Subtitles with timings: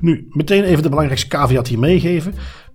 [0.00, 2.34] Nu, meteen even de belangrijkste caveat hier meegeven.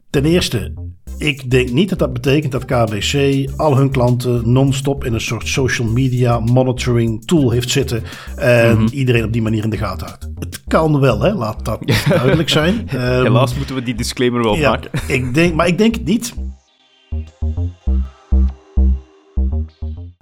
[0.09, 0.73] Ten eerste,
[1.17, 5.47] ik denk niet dat dat betekent dat KBC al hun klanten non-stop in een soort
[5.47, 8.03] social media monitoring tool heeft zitten.
[8.35, 8.87] En Mhm.
[8.93, 10.29] iedereen op die manier in de gaten houdt.
[10.39, 11.33] Het kan wel, hè?
[11.33, 12.87] laat dat duidelijk zijn.
[12.89, 14.91] Ehm, Helaas moeten we die disclaimer wel ja, maken.
[15.07, 16.33] ik denk, maar ik denk het niet.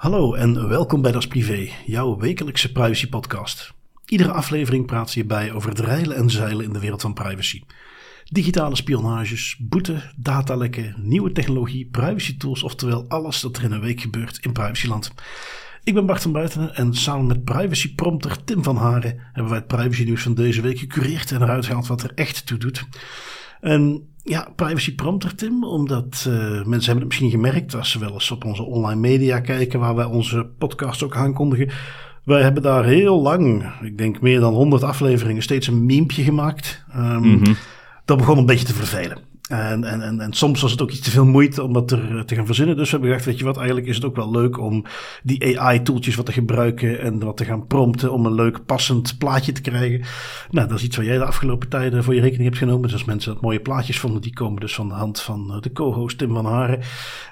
[0.06, 3.74] Hallo en welkom bij Das Privé, jouw wekelijkse privacy podcast.
[4.06, 7.64] Iedere aflevering praat ze hierbij over het reilen en zeilen in de wereld van privacy.
[8.24, 14.02] Digitale spionages, boete, datalekken, nieuwe technologie, privacy tools, oftewel alles dat er in een week
[14.02, 15.14] gebeurt in privacyland.
[15.84, 19.60] Ik ben Bart van Buitenen en samen met privacy prompter Tim van Haren hebben wij
[19.60, 22.86] het privacy nieuws van deze week gecureerd en eruit gehaald wat er echt toe doet.
[23.62, 28.14] En ja, privacy prompter Tim, omdat eh, mensen hebben het misschien gemerkt als ze wel
[28.14, 31.70] eens op onze online media kijken waar wij onze podcast ook aankondigen.
[32.24, 36.84] Wij hebben daar heel lang, ik denk meer dan 100 afleveringen, steeds een memepje gemaakt.
[36.92, 37.54] Ehm, Mhm.
[38.06, 39.18] Dat begon een beetje te vervelen.
[39.50, 42.24] En, en, en, soms was het ook iets te veel moeite om dat er eh,
[42.24, 42.76] te gaan verzinnen.
[42.76, 44.86] Dus we hebben gedacht, weet je wat, eigenlijk is het ook wel leuk om
[45.24, 49.52] die AI-tooltjes wat te gebruiken en wat te gaan prompten om een leuk passend plaatje
[49.52, 50.02] te krijgen.
[50.50, 52.82] Nou, dat is iets wat jij de afgelopen tijden voor je rekening hebt genomen.
[52.82, 55.62] Dus als mensen dat mooie plaatjes vonden, die komen dus van de hand van eh,
[55.62, 56.80] de co-host Tim van Haren.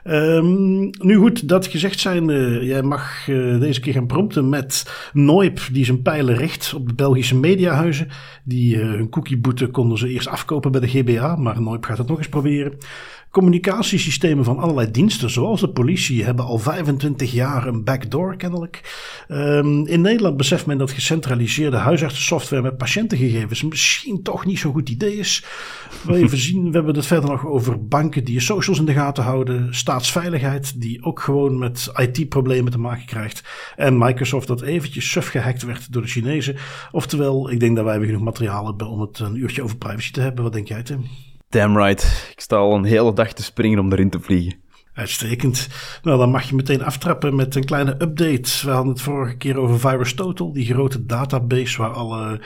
[0.04, 2.26] Ehm, nu goed, dat gezegd zijn,
[2.66, 6.94] jij mag eh, deze keer gaan prompten met Noip, die zijn pijlen richt op de
[6.94, 8.08] Belgische mediahuizen.
[8.44, 12.18] Die hun cookieboete konden ze eerst afkopen bij de GBA, maar Noip gaat het nog
[12.18, 12.78] eens proberen.
[13.34, 18.82] Communicatiesystemen van allerlei diensten, zoals de politie, hebben al 25 jaar een backdoor kennelijk.
[19.28, 24.90] Ehm, in Nederland beseft men dat gecentraliseerde huisartsensoftware met patiëntengegevens misschien toch niet zo'n goed
[24.90, 25.46] idee is.
[26.06, 28.94] We, even zien, we hebben het verder nog over banken die je socials in de
[28.94, 33.44] gaten houden, staatsveiligheid die ook gewoon met IT-problemen te maken krijgt
[33.76, 36.56] en Microsoft dat eventjes suf gehackt werd door de Chinezen.
[36.92, 40.12] Oftewel, ik denk dat wij weer genoeg materiaal hebben om het een uurtje over privacy
[40.12, 40.44] te hebben.
[40.44, 41.06] Wat denk jij, Tim?
[41.54, 42.30] Damn right.
[42.32, 44.56] Ik sta al een hele dag te springen om erin te vliegen.
[44.94, 45.68] Uitstekend.
[46.04, 48.66] Nou, dan mag je meteen aftrappen met een kleine update.
[48.66, 52.42] We hadden het vorige keer over Virus Total, die grote database waar alle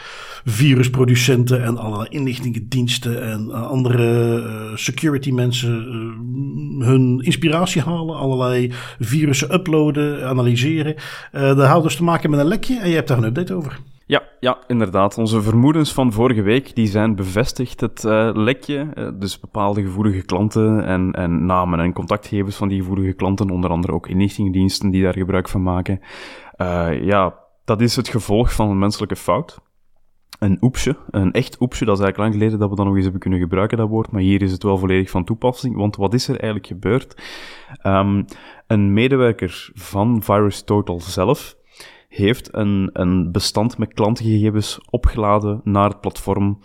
[0.45, 8.15] virusproducenten en alle inlichtingendiensten en eh, andere eh, security mensen eh, hun inspiratie halen.
[8.15, 10.95] Allerlei virussen uploaden, analyseren.
[11.31, 13.53] Eh dat houdt dus te maken met een lekje en je hebt daar een update
[13.53, 13.79] over.
[14.07, 15.17] Ja, ja, inderdaad.
[15.17, 17.81] Onze vermoedens van vorige week die zijn bevestigd.
[17.81, 22.79] Het eh, lekje, eh, dus bepaalde gevoelige klanten en, en namen en contactgegevens van die
[22.79, 25.99] gevoelige klanten, onder andere ook inlichtingendiensten die daar gebruik van maken.
[26.51, 27.35] Eh, ja,
[27.65, 29.59] dat is het gevolg van een menselijke fout.
[30.39, 33.03] Een oepsje, een echt oepsje, dat is eigenlijk lang geleden dat we dat nog eens
[33.03, 36.13] hebben kunnen gebruiken, dat woord, maar hier is het wel volledig van toepassing, want wat
[36.13, 37.23] is er eigenlijk gebeurd?
[37.81, 38.23] Ehm,
[38.67, 41.55] een medewerker van VirusTotal zelf
[42.07, 46.59] heeft een, een bestand met klantengegevens opgeladen naar het platform.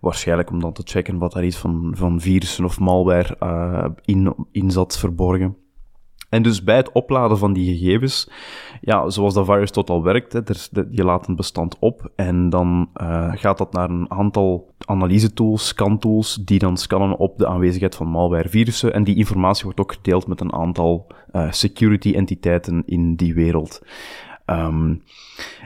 [0.00, 4.34] Waarschijnlijk om dan te checken wat daar iets van, van virussen of malware eh, in,
[4.52, 5.56] in zat verborgen.
[6.28, 8.30] En dus bij het opladen van die gegevens,
[8.80, 10.40] ja, zoals dat virus total werkt, hè,
[10.90, 16.34] je laat een bestand op en dan eh, gaat dat naar een aantal analyse-tools, scan-tools,
[16.34, 18.94] die dan scannen op de aanwezigheid van malware-virussen.
[18.94, 23.82] En die informatie wordt ook gedeeld met een aantal eh, security-entiteiten in die wereld.
[24.48, 24.94] Ehm,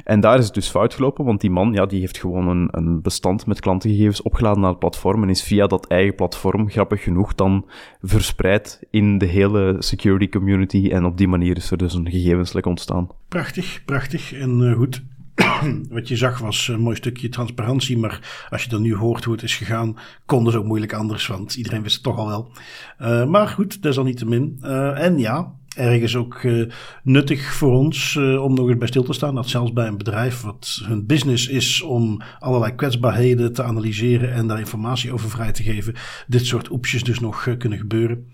[0.05, 2.69] en daar is het dus fout gelopen, want die man ja, die heeft gewoon een,
[2.71, 7.03] een bestand met klantengegevens opgeladen naar het platform en is via dat eigen platform, grappig
[7.03, 7.67] genoeg, dan
[8.01, 12.67] verspreid in de hele security community en op die manier is er dus een gegevenslek
[12.67, 13.09] ontstaan.
[13.29, 14.33] Prachtig, prachtig.
[14.33, 15.03] En eh, goed,
[15.97, 17.99] wat je zag was een mooi stukje transparantie.
[17.99, 21.27] Maar als je dan nu hoort hoe het is gegaan, kon dus ook moeilijk anders.
[21.27, 22.51] Want iedereen wist het toch al wel.
[22.99, 24.59] Eh, maar goed, desalniettemin.
[24.63, 26.63] Eh en ja, ergens ook eh,
[27.03, 29.35] nuttig voor ons eh, om nog eens bij stil te staan.
[29.35, 34.47] Dat zelfs bij een bedrijf wat hun business is om allerlei kwetsbaarheden te analyseren en
[34.47, 35.95] daar informatie over vrij te geven.
[36.27, 38.31] Dit soort oepsjes dus nog eh, kunnen gebeuren.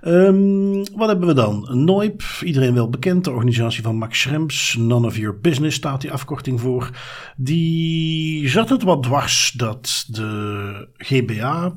[0.00, 1.84] Ehm, wat hebben we dan?
[1.84, 4.76] Noip, iedereen wel bekend, de organisatie van Max Schrems.
[4.78, 6.90] None of your business staat die afkorting voor.
[7.36, 11.76] Die zat het wat dwars dat de GBA.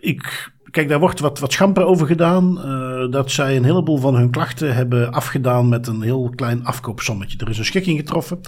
[0.00, 2.60] ik, kijk, daar wordt wat, wat schamper over gedaan.
[2.60, 7.38] eh, dat zij een heleboel van hun klachten hebben afgedaan met een heel klein afkoopsommetje.
[7.38, 8.40] Er is een schikking getroffen.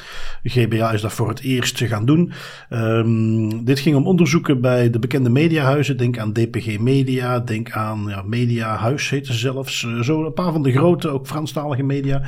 [0.42, 2.32] De GBA is dat voor het eerst gaan doen.
[2.68, 5.96] Ehm, dit ging om onderzoeken bij de bekende mediahuizen.
[5.96, 9.84] Denk aan DPG Media, denk aan ja, Mediahuis heet ze zelfs.
[9.84, 12.22] Eh, zo een paar van de grote, ook Franstalige media.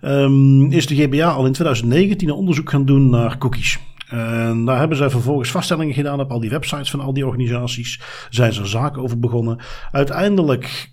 [0.00, 3.78] Ehm, is de GBA al in 2019 een onderzoek gaan doen naar cookies.
[4.12, 8.00] En daar hebben zij vervolgens vaststellingen gedaan op al die websites van al die organisaties.
[8.30, 9.58] Zijn ze een zaak over begonnen.
[9.92, 10.90] Uiteindelijk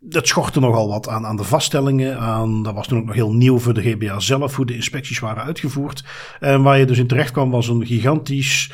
[0.00, 2.18] dat schortte nogal wat aan, aan de vaststellingen.
[2.18, 5.18] Aan, dat was toen ook nog heel nieuw voor de GBA zelf, hoe de inspecties
[5.18, 6.04] waren uitgevoerd.
[6.40, 8.70] En waar je dus in terecht kwam was een gigantisch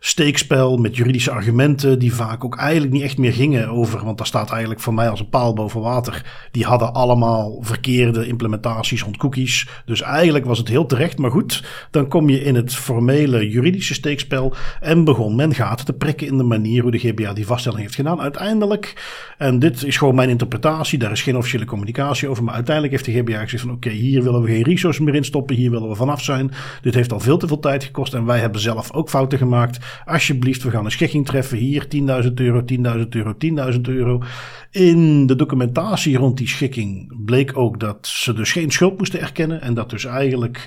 [0.00, 4.26] steekspel met juridische argumenten die vaak ook eigenlijk niet echt meer gingen over, want daar
[4.26, 6.48] staat eigenlijk voor mij als een paal boven water.
[6.50, 9.68] Die hadden allemaal verkeerde implementaties rond cookies.
[9.84, 11.18] Dus eigenlijk was het heel terecht.
[11.18, 15.92] Maar goed, dan kom je in het formele juridische steekspel en begon men gaten te
[15.92, 18.20] prikken in de manier hoe de GBA die vaststelling heeft gedaan.
[18.20, 19.02] Uiteindelijk,
[19.38, 23.04] en dit is gewoon mijn interpretatie, daar is geen officiële communicatie over, maar uiteindelijk heeft
[23.04, 25.88] de GBA gezegd van oké, hier willen we geen resources meer in stoppen, hier willen
[25.88, 26.52] we vanaf zijn.
[26.82, 29.78] Dit heeft al veel te veel tijd gekost en wij hebben zelf ook fouten gemaakt.
[30.04, 31.58] Alsjeblieft, we gaan een schikking treffen.
[31.58, 31.86] Hier
[32.24, 33.34] 10.000 euro, 10.000 euro,
[33.72, 34.22] 10.000 euro.
[34.70, 39.60] In de documentatie rond die schikking bleek ook dat ze dus geen schuld moesten erkennen.
[39.60, 40.66] En dat dus eigenlijk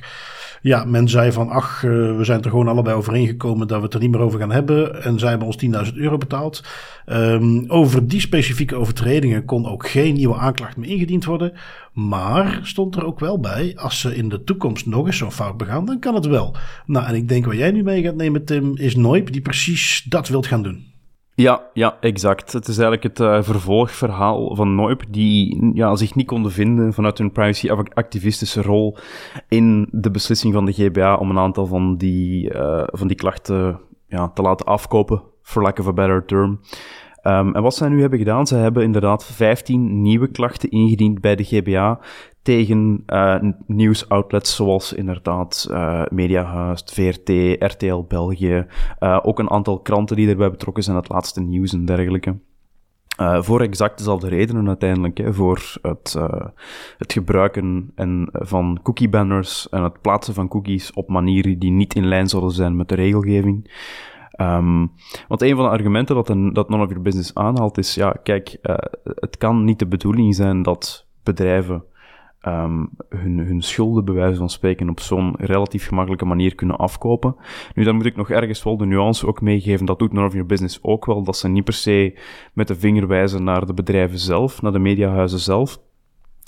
[0.61, 3.93] ja, men zei van, ach, uh, we zijn er gewoon allebei overeengekomen dat we het
[3.93, 5.03] er niet meer over gaan hebben.
[5.03, 6.63] En zij hebben ons 10.000 euro betaald.
[7.05, 11.53] Um, over die specifieke overtredingen kon ook geen nieuwe aanklacht meer ingediend worden.
[11.93, 15.57] Maar stond er ook wel bij, als ze in de toekomst nog eens zo'n fout
[15.57, 16.55] begaan, dan kan het wel.
[16.85, 20.05] Nou, en ik denk wat jij nu mee gaat nemen, Tim, is Noip die precies
[20.09, 20.90] dat wilt gaan doen.
[21.41, 22.53] Ja, ja, exact.
[22.53, 27.17] Het is eigenlijk het uh, vervolgverhaal van Noip, die ja, zich niet konden vinden vanuit
[27.17, 28.97] hun privacy-activistische rol
[29.47, 33.79] in de beslissing van de GBA om een aantal van die, uh, van die klachten
[34.07, 36.59] ja, te laten afkopen, for lack of a better term.
[37.23, 41.35] Um, en wat zij nu hebben gedaan, zij hebben inderdaad 15 nieuwe klachten ingediend bij
[41.35, 41.99] de GBA
[42.41, 43.35] tegen uh,
[43.67, 47.29] nieuwsoutlets zoals inderdaad uh, Mediahuis, VRT,
[47.59, 48.65] RTL België,
[48.99, 52.37] uh, ook een aantal kranten die erbij betrokken zijn, het laatste nieuws en dergelijke.
[53.39, 56.15] Voor exact dezelfde redenen uiteindelijk, hè, voor het,
[56.97, 61.93] het gebruiken en, van cookie banners en het plaatsen van cookies op manieren die niet
[61.93, 63.71] in lijn zouden zijn met de regelgeving.
[64.41, 64.91] Um,
[65.27, 68.15] want een van de argumenten dat, een, dat None of Your Business aanhaalt is, ja,
[68.23, 68.57] kijk,
[69.03, 71.83] het kan niet de bedoeling zijn dat bedrijven
[72.47, 77.35] um, hun, hun schulden, bij wijze van spreken, op zo'n relatief gemakkelijke manier kunnen afkopen.
[77.75, 80.79] Nu, dan moet ik nog ergens wel de nuance ook meegeven, dat doet Your Business
[80.81, 82.19] ook wel, dat ze niet per se
[82.53, 85.79] met de vinger wijzen naar de bedrijven zelf, naar de mediahuizen zelf,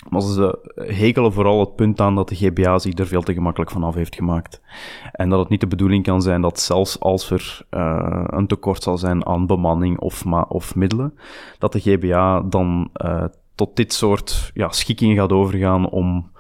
[0.10, 3.72] maar ze hekelen vooral het punt aan dat de GBA zich er veel te gemakkelijk
[3.72, 4.62] van af heeft gemaakt.
[5.12, 8.84] En dat het niet de bedoeling kan zijn dat zelfs als er uh, een tekort
[8.84, 11.18] zal zijn aan bemanning of, of middelen,
[11.58, 13.24] dat de GBA dan uh,
[13.56, 16.32] tot dit soort ja, schikkingen gaat overgaan om,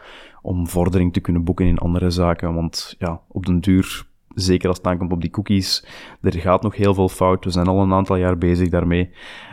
[0.42, 2.54] om vordering te kunnen boeken in andere zaken.
[2.54, 5.86] Want ja, op den duur Zeker als het aankomt op die cookies.
[6.22, 7.44] Er gaat nog heel veel fout.
[7.44, 9.10] We zijn al een aantal jaar bezig daarmee.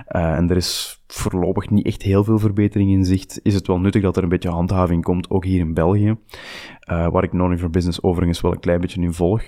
[0.09, 3.41] Uh, en er is voorlopig niet echt heel veel verbetering in zicht.
[3.43, 6.17] Is het wel nuttig dat er een beetje handhaving komt, ook hier in België.
[6.91, 9.43] Uh, waar ik non for Business overigens wel een klein beetje in volg.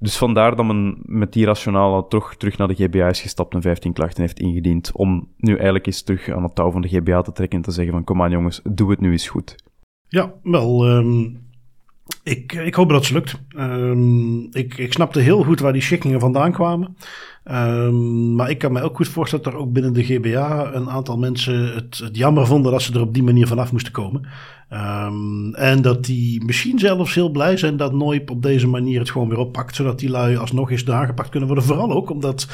[0.00, 3.62] Dus vandaar dat men met die rationale toch terug naar de GBA is gestapt en
[3.62, 4.92] 15 klachten heeft ingediend.
[4.92, 7.70] Om nu eigenlijk eens terug aan het touw van de GBA te trekken en te
[7.70, 9.56] zeggen van kom aan jongens, doe het nu eens goed.
[10.08, 11.49] Ja, wel, um,
[12.22, 13.40] ik, ik hoop dat het lukt.
[13.56, 16.96] Um, ik, ik snapte heel goed waar die schikkingen vandaan kwamen.
[17.50, 20.90] Um, maar ik kan me ook goed voorstellen dat er ook binnen de GBA een
[20.90, 24.26] aantal mensen het, het jammer vonden dat ze er op die manier vanaf moesten komen.
[24.72, 29.10] Um, en dat die misschien zelfs heel blij zijn dat Noip op deze manier het
[29.10, 29.74] gewoon weer oppakt.
[29.74, 31.66] Zodat die lui alsnog eens aangepakt kunnen worden.
[31.66, 32.48] Vooral ook omdat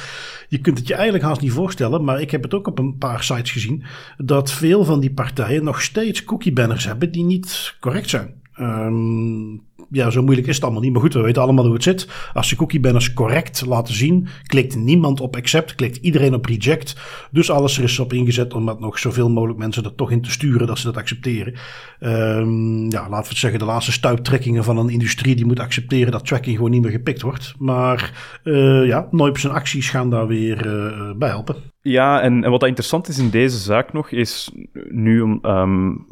[0.49, 2.05] je kunt het je eigenlijk haast niet voorstellen.
[2.05, 3.85] Maar ik heb het ook op een paar sites gezien.
[4.17, 8.35] Dat veel van die partijen nog steeds cookie banners hebben die niet correct zijn.
[8.61, 10.93] Um, ja, zo moeilijk is het allemaal niet.
[10.93, 12.09] Maar goed, we weten allemaal hoe het zit.
[12.33, 16.97] Als je cookie banners correct laten zien, klikt niemand op accept, klikt iedereen op reject.
[17.31, 20.23] Dus alles er is op ingezet om dat nog zoveel mogelijk mensen er toch in
[20.23, 21.55] te sturen dat ze dat accepteren.
[22.01, 26.13] Um, ja, laten we het zeggen, de laatste stuiptrekkingen van een industrie die moet accepteren
[26.13, 27.55] dat tracking gewoon niet meer gepikt wordt.
[27.59, 28.13] Maar
[28.45, 31.57] uh, ja, Noip acties gaan daar weer uh, bij helpen.
[31.81, 34.53] Ja, en, wat interessant is in deze zaak nog, is
[34.91, 35.39] nu om.
[35.43, 36.07] Um,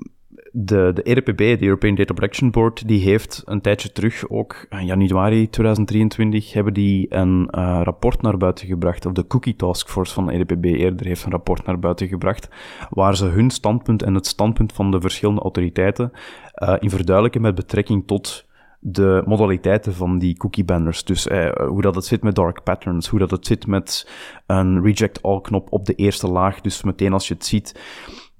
[0.56, 4.86] de, de EDPB, de European Data Protection Board, die heeft een tijdje terug, ook in
[4.86, 10.14] januari 2023, hebben die een uh, rapport naar buiten gebracht, of de Cookie Task Force
[10.14, 12.48] van de EDPB eerder heeft een rapport naar buiten gebracht,
[12.90, 16.12] waar ze hun standpunt en het standpunt van de verschillende autoriteiten
[16.54, 18.46] uh, in verduidelijken met betrekking tot
[18.86, 21.04] de modaliteiten van die cookie banners.
[21.04, 24.10] Dus eh, hoe dat het zit met dark patterns, hoe dat het zit met
[24.46, 26.60] een reject all knop op de eerste laag.
[26.60, 27.80] Dus meteen als je het ziet,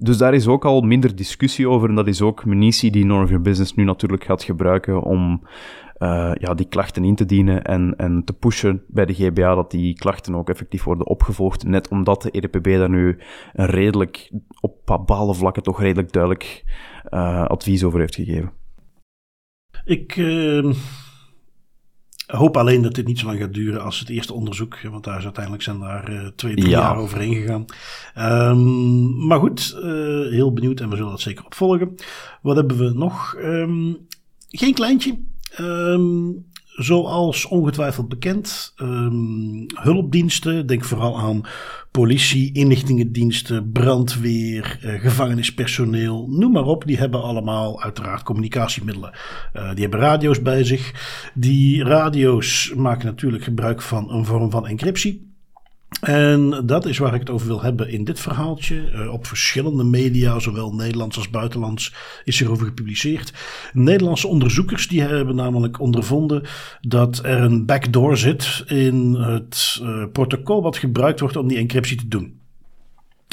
[0.04, 1.88] dus daar is ook al minder discussie over.
[1.88, 5.42] En dat is ook munitie die None of Your Business nu natuurlijk gaat gebruiken om
[5.98, 9.70] uh, ja, die klachten in te dienen en, en te pushen bij de GBA dat
[9.70, 11.64] die klachten ook effectief worden opgevolgd.
[11.64, 13.18] Net omdat de EDPB daar nu
[13.52, 14.30] een redelijk,
[14.60, 16.64] op bepaalde vlakken toch redelijk duidelijk
[17.10, 18.52] uh, advies over heeft gegeven.
[19.84, 20.16] Ik...
[20.16, 20.74] Uh
[22.26, 24.80] hoop alleen dat dit niet zo lang gaat duren als het eerste onderzoek.
[24.80, 27.64] Want daar is uiteindelijk zijn daar uh, twee, drie jaar overheen gegaan.
[28.50, 29.82] Um, maar goed, uh,
[30.30, 31.94] heel benieuwd en we zullen dat zeker opvolgen.
[32.42, 33.36] Wat hebben we nog?
[33.38, 34.06] Um,
[34.48, 35.18] geen kleintje.
[35.60, 41.44] Um, zoals ongetwijfeld bekend, um, hulpdiensten, denk vooral aan
[41.90, 46.86] politie, inlichtingendiensten, brandweer, uh, gevangenispersoneel, noem maar op.
[46.86, 49.12] Die hebben allemaal uiteraard communicatiemiddelen.
[49.56, 50.92] Uh, die hebben radio's bij zich.
[51.34, 55.33] Die radio's maken natuurlijk gebruik van een vorm van encryptie.
[56.00, 58.90] En dat is waar ik het over wil hebben in dit verhaaltje.
[58.92, 63.32] Uh, op verschillende media, zowel Nederlands als buitenlands, is erover gepubliceerd.
[63.72, 66.42] Nederlandse onderzoekers die hebben namelijk ondervonden
[66.80, 71.96] dat er een backdoor zit in het uh, protocol wat gebruikt wordt om die encryptie
[71.96, 72.42] te doen.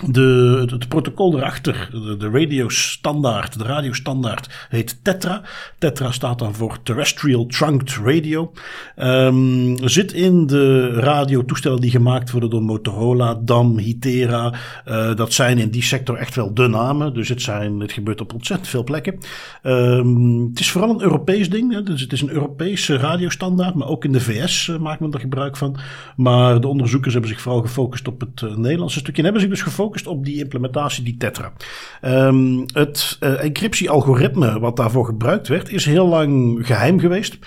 [0.05, 5.41] De, het, protocol erachter, de, de radiostandaard, de radiostandaard heet Tetra.
[5.77, 8.51] Tetra staat dan voor Terrestrial Trunked Radio.
[8.97, 14.53] Um, zit in de radiotoestellen die gemaakt worden door Motorola, DAM, Hitera.
[14.87, 17.13] Uh, dat zijn in die sector echt wel de namen.
[17.13, 19.17] Dus het, zijn, het gebeurt op ontzettend veel plekken.
[19.63, 21.73] Um, het is vooral een Europees ding.
[21.73, 21.83] Hè?
[21.83, 23.75] Dus het is een Europese radiostandaard.
[23.75, 25.77] Maar ook in de VS uh, maakt men er gebruik van.
[26.15, 29.17] Maar de onderzoekers hebben zich vooral gefocust op het uh, Nederlandse stukje.
[29.17, 31.53] En hebben zich dus gefocust op die implementatie, die Tetra.
[32.01, 37.37] Um, het uh, encryptie-algoritme wat daarvoor gebruikt werd, is heel lang geheim geweest.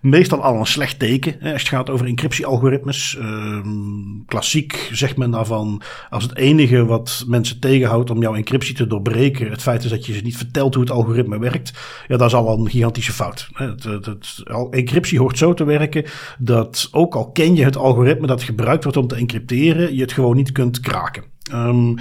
[0.00, 3.16] Meestal al een slecht teken hè, als het gaat over encryptie-algoritmes.
[3.20, 8.86] Um, klassiek zegt men daarvan, als het enige wat mensen tegenhoudt om jouw encryptie te
[8.86, 11.72] doorbreken, het feit is dat je ze niet vertelt hoe het algoritme werkt,
[12.08, 13.48] ja, dat is al een gigantische fout.
[13.52, 16.04] Het, encryptie hoort zo te werken
[16.38, 20.12] dat ook al ken je het algoritme dat gebruikt wordt om te encrypteren, je het
[20.12, 21.24] gewoon niet kunt kraken.
[21.52, 21.94] Um,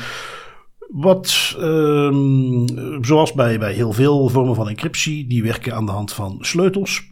[0.89, 2.65] wat, um,
[3.05, 7.03] zoals bij, bij heel veel vormen van encryptie, die werken aan de hand van sleutels.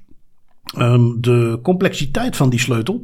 [0.75, 3.01] Um, de complexiteit van die sleutel.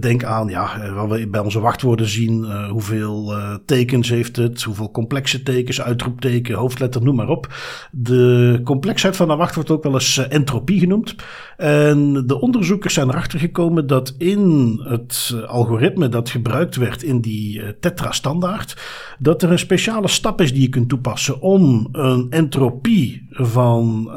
[0.00, 2.44] Denk aan, ja, eh, wat we bij onze wachtwoorden zien.
[2.44, 3.32] Uh, hoeveel
[3.66, 4.62] tekens heeft het?
[4.62, 7.54] Hoeveel complexe tekens, uitroepteken, hoofdletter, noem maar op.
[7.90, 11.14] De complexheid van een wachtwoord ook wel eens entropie genoemd.
[11.56, 17.78] En de onderzoekers zijn erachter gekomen dat in het algoritme dat gebruikt werd in die
[17.80, 18.76] tetra-standaard,
[19.18, 24.10] dat er een speciale stap is die je kunt toepassen om een entropie van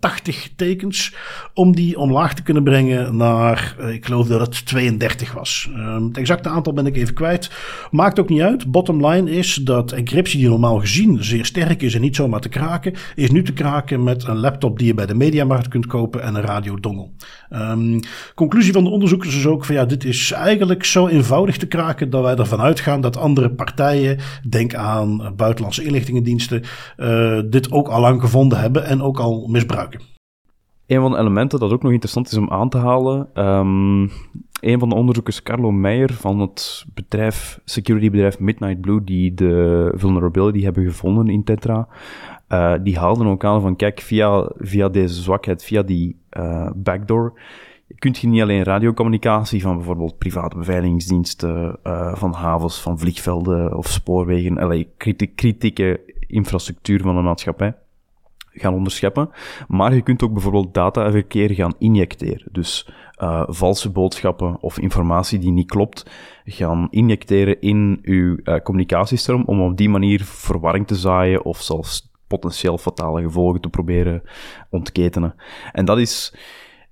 [0.00, 1.14] 80 tekens,
[1.54, 5.70] om die omlaag te kunnen brengen naar, uh, ik geloof dat het 32 was.
[5.76, 7.50] Um, het exacte aantal ben ik even kwijt.
[7.90, 8.70] Maakt ook niet uit.
[8.70, 12.48] Bottom line is dat encryptie die normaal gezien zeer sterk is en niet zomaar te
[12.48, 16.22] kraken, is nu te kraken met een laptop die je bij de mediamarkt kunt kopen
[16.22, 17.12] en een radiodongel.
[17.50, 18.00] Um,
[18.34, 22.10] conclusie van de onderzoekers is ook van ja, dit is eigenlijk zo eenvoudig te kraken
[22.10, 24.18] dat wij ervan uitgaan dat andere partijen,
[24.48, 26.62] denk aan buitenlandse inlichtingendiensten,
[26.96, 30.15] uh, dit ook al lang gevonden hebben en ook al misbruiken.
[30.86, 33.28] Een van de elementen dat ook nog interessant is om aan te halen.
[33.34, 34.10] Um,
[34.60, 40.62] een van de onderzoekers, Carlo Meijer van het bedrijf, securitybedrijf Midnight Blue, die de vulnerability
[40.62, 41.88] hebben gevonden in Tetra,
[42.48, 47.40] uh, die haalden ook aan van, kijk, via, via deze zwakheid, via die uh, backdoor,
[47.98, 53.86] kunt je niet alleen radiocommunicatie van bijvoorbeeld private beveiligingsdiensten, uh, van havens, van vliegvelden of
[53.88, 54.88] spoorwegen, allee,
[55.34, 57.74] kritieke infrastructuur van een maatschappij,
[58.56, 59.30] gaan onderscheppen.
[59.68, 62.48] Maar je kunt ook bijvoorbeeld dataverkeer gaan injecteren.
[62.52, 62.88] Dus
[63.22, 66.10] uh, valse boodschappen of informatie die niet klopt,
[66.44, 72.10] gaan injecteren in uw uh, communicatiestroom om op die manier verwarring te zaaien of zelfs
[72.26, 74.22] potentieel fatale gevolgen te proberen
[74.70, 75.34] ontketenen.
[75.72, 76.34] En dat is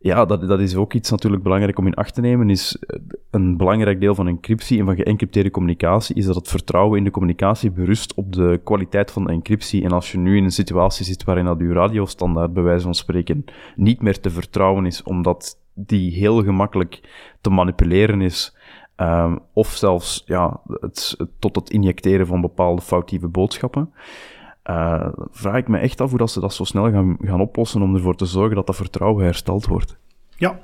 [0.04, 2.50] ja, dat, dat is ook iets natuurlijk belangrijk om in acht te nemen.
[2.50, 6.98] Is eh, een belangrijk deel van encryptie en van geëncrypteerde communicatie is dat het vertrouwen
[6.98, 9.84] in de communicatie berust op de kwaliteit van de encryptie.
[9.84, 12.94] En als je nu in een situatie zit waarin dat je radiostandaard, bij wijze van
[12.94, 13.44] spreken,
[13.76, 17.00] niet meer te vertrouwen is, omdat die heel gemakkelijk
[17.40, 18.56] te manipuleren is,
[18.96, 23.92] um, of zelfs ja, het, tot het injecteren van bepaalde foutieve boodschappen,
[24.70, 27.82] uh, vraag ik me echt af hoe dat ze dat zo snel gaan, gaan oplossen
[27.82, 29.98] om ervoor te zorgen dat dat vertrouwen hersteld wordt.
[30.36, 30.60] Ja,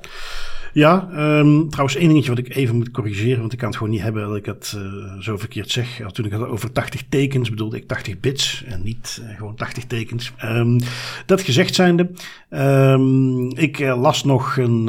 [0.73, 3.93] ja, um, trouwens één dingetje wat ik even moet corrigeren, want ik kan het gewoon
[3.93, 6.01] niet hebben dat ik het uh, zo verkeerd zeg.
[6.11, 9.85] Toen ik had over 80 tekens bedoelde ik 80 bits en niet uh, gewoon 80
[9.85, 10.31] tekens.
[10.43, 10.79] Um,
[11.25, 12.11] dat gezegd zijnde,
[12.49, 14.83] um, ik uh, las nog een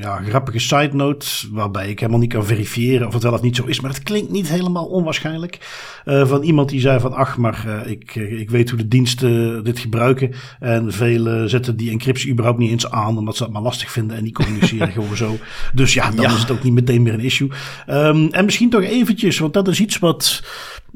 [0.00, 3.56] ja, grappige side note waarbij ik helemaal niet kan verifiëren of het wel of niet
[3.56, 5.58] zo is, maar het klinkt niet helemaal onwaarschijnlijk.
[6.04, 10.32] van iemand die zei van ach, maar ik, ik weet hoe de diensten dit gebruiken
[10.60, 14.16] en velen zetten die encryptie überhaupt niet eens aan omdat ze dat maar lastig vinden
[14.16, 15.38] en die communiceren gewoon zo.
[15.74, 17.50] Dus ja, dan is het ook niet meteen meer een issue.
[17.88, 20.42] Um, en misschien toch eventjes, want dat is iets wat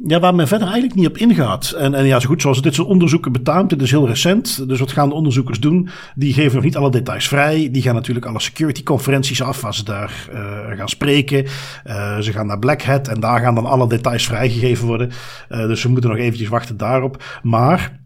[0.05, 1.71] ja, waar men verder eigenlijk niet op ingaat.
[1.71, 4.69] En, en ja, zo goed zoals dit soort onderzoeken betaamt, dit is heel recent.
[4.69, 5.89] Dus wat gaan de onderzoekers doen?
[6.15, 7.69] Die geven nog niet alle details vrij.
[7.73, 11.45] Die gaan natuurlijk alle security conferenties af waar ze daar uh, gaan spreken.
[11.87, 15.11] Uh, ze gaan naar Black Hat en daar gaan dan alle details vrijgegeven worden.
[15.49, 17.23] Uh, dus we moeten nog eventjes wachten daarop.
[17.43, 18.05] Maar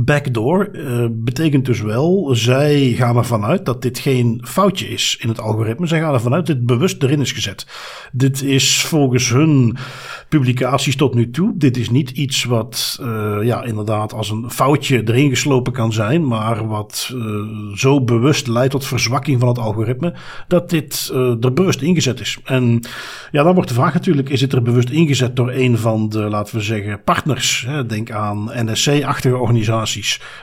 [0.00, 5.28] Backdoor uh, betekent dus wel, zij gaan ervan uit dat dit geen foutje is in
[5.28, 5.86] het algoritme.
[5.86, 7.66] Zij gaan ervan uit dat dit bewust erin is gezet.
[8.12, 9.76] Dit is volgens hun
[10.28, 11.52] publicaties tot nu toe.
[11.56, 16.26] Dit is niet iets wat uh, ja, inderdaad als een foutje erin geslopen kan zijn,
[16.26, 17.22] maar wat uh,
[17.74, 20.14] zo bewust leidt tot verzwakking van het algoritme,
[20.48, 22.38] dat dit er bewust ingezet is.
[22.44, 22.80] En
[23.30, 26.18] ja, dan wordt de vraag natuurlijk, is het er bewust ingezet door een van de,
[26.18, 27.64] laten we zeggen, partners?
[27.66, 27.86] Hè?
[27.86, 29.81] Denk aan NSC-achtige organisaties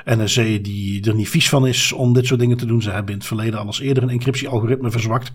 [0.06, 2.82] NSC die er niet vies van is om dit soort dingen te doen.
[2.82, 5.32] Ze hebben in het verleden al eens eerder een encryptiealgoritme verzwakt.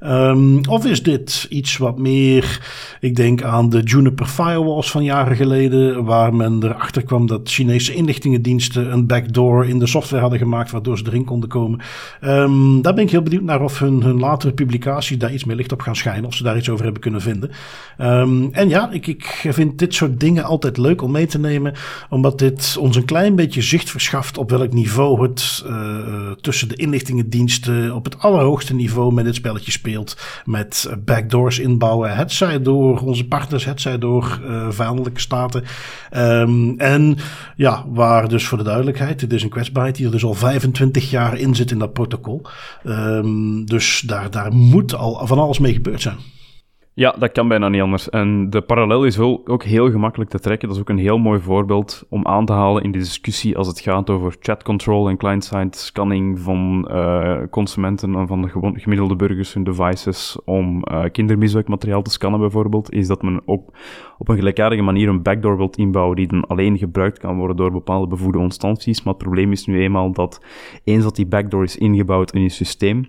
[0.00, 2.60] Um, of is dit iets wat meer,
[3.00, 7.94] ik denk aan de Juniper firewalls van jaren geleden, waar men erachter kwam dat Chinese
[7.94, 11.80] inlichtingendiensten een backdoor in de software hadden gemaakt, waardoor ze erin konden komen.
[12.24, 15.56] Um, daar ben ik heel benieuwd naar of hun, hun latere publicatie daar iets meer
[15.56, 17.50] licht op gaan schijnen, of ze daar iets over hebben kunnen vinden.
[18.00, 21.74] Um, en ja, ik, ik vind dit soort dingen altijd leuk om mee te nemen,
[22.08, 26.68] omdat dit ons een klein beetje beetje zicht verschaft op welk niveau het uh, tussen
[26.68, 30.16] de inlichtingendiensten op het allerhoogste niveau met dit spelletje speelt.
[30.44, 32.16] Met backdoors inbouwen.
[32.16, 35.64] Het zij door onze partners, het zij door uh, vijandelijke staten.
[36.16, 37.16] Um, en
[37.56, 41.10] ja, waar dus voor de duidelijkheid, dit is een kwetsbaarheid die er dus al 25
[41.10, 42.42] jaar in zit in dat protocol.
[42.84, 46.16] Um, dus daar, daar moet al van alles mee gebeurd zijn.
[46.94, 48.10] Ja, dat kan bijna niet anders.
[48.10, 50.68] En de parallel is ook heel gemakkelijk te trekken.
[50.68, 53.66] Dat is ook een heel mooi voorbeeld om aan te halen in de discussie als
[53.66, 59.16] het gaat over chat control en client-side scanning van uh, consumenten en van de gemiddelde
[59.16, 63.72] burgers hun devices om uh, kindermisbruikmateriaal te scannen bijvoorbeeld, is dat men ook
[64.18, 67.70] op een gelijkaardige manier een backdoor wilt inbouwen die dan alleen gebruikt kan worden door
[67.70, 69.02] bepaalde bevoegde instanties.
[69.02, 70.44] Maar het probleem is nu eenmaal dat
[70.84, 73.08] eens dat die backdoor is ingebouwd in je systeem,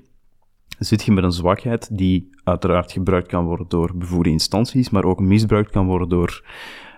[0.84, 5.20] zit je met een zwakheid die uiteraard gebruikt kan worden door bevoegde instanties, maar ook
[5.20, 6.44] misbruikt kan worden door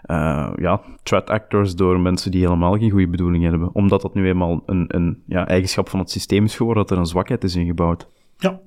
[0.05, 3.69] uh, ja, threat actors, door mensen die helemaal geen goede bedoelingen hebben.
[3.73, 6.97] Omdat dat nu eenmaal een, een ja, eigenschap van het systeem is geworden, dat er
[6.97, 8.07] een zwakheid is ingebouwd.
[8.37, 8.59] Ja.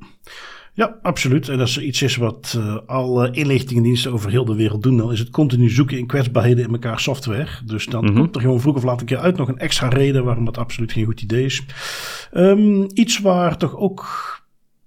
[0.79, 1.49] Ja, absoluut.
[1.49, 5.13] En als er iets is wat uh, alle inlichtingendiensten over heel de wereld doen, dan
[5.13, 7.49] is het continu zoeken in kwetsbaarheden in elkaar software.
[7.65, 8.17] Dus dan mm -hmm.
[8.19, 10.59] komt er gewoon vroeg of laat een keer uit nog een extra reden waarom dat
[10.59, 11.65] absoluut geen goed idee is.
[12.33, 14.07] Um, iets waar toch ook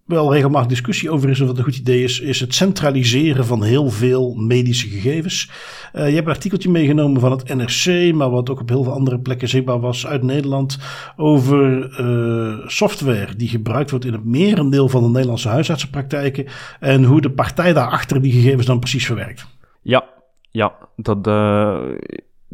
[0.05, 3.63] wel regelmatig discussie over is of het een goed idee is, is het centraliseren van
[3.63, 5.49] heel veel medische gegevens.
[5.93, 8.93] Uh, je hebt een artikeltje meegenomen van het NRC, maar wat ook op heel veel
[8.93, 10.77] andere plekken zichtbaar was uit Nederland,
[11.15, 16.45] over uh, software die gebruikt wordt in het merendeel van de Nederlandse huisartsenpraktijken
[16.79, 19.47] en hoe de partij daarachter die gegevens dan precies verwerkt.
[19.81, 20.05] Ja,
[20.49, 21.79] ja, dat, uh,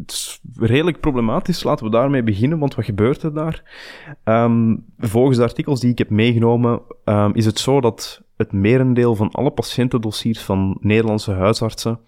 [0.01, 1.63] het is redelijk problematisch.
[1.63, 3.63] Laten we daarmee beginnen, want wat gebeurt er daar?
[4.23, 9.15] Um, volgens de artikels die ik heb meegenomen, um, is het zo dat het merendeel
[9.15, 11.99] van alle patiëntendossiers van Nederlandse huisartsen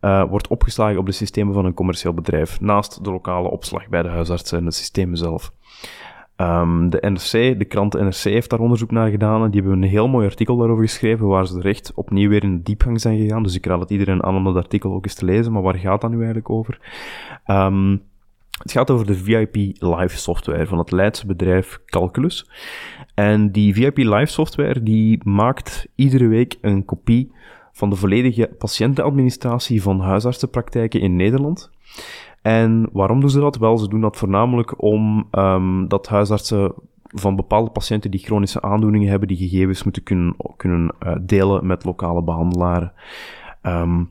[0.00, 4.02] uh, wordt opgeslagen op de systemen van een commercieel bedrijf, naast de lokale opslag bij
[4.02, 5.52] de huisartsen en de systemen zelf.
[6.36, 9.88] Um, de NRC, de krant NRC heeft daar onderzoek naar gedaan en die hebben een
[9.88, 13.42] heel mooi artikel daarover geschreven waar ze recht opnieuw weer in de diepgang zijn gegaan.
[13.42, 15.78] Dus ik raad het iedereen aan om dat artikel ook eens te lezen, maar waar
[15.78, 16.80] gaat dat nu eigenlijk over?
[17.46, 18.02] Um,
[18.62, 22.50] het gaat over de VIP Live software van het Leidse bedrijf Calculus.
[23.14, 27.32] En die VIP Live software die maakt iedere week een kopie
[27.72, 31.70] van de volledige patiëntenadministratie van huisartsenpraktijken in Nederland.
[32.44, 33.56] En waarom doen ze dat?
[33.56, 36.74] Wel, ze doen dat voornamelijk om um, dat huisartsen
[37.06, 41.84] van bepaalde patiënten die chronische aandoeningen hebben, die gegevens moeten kunnen, kunnen uh, delen met
[41.84, 42.92] lokale behandelaren.
[43.62, 44.08] Um,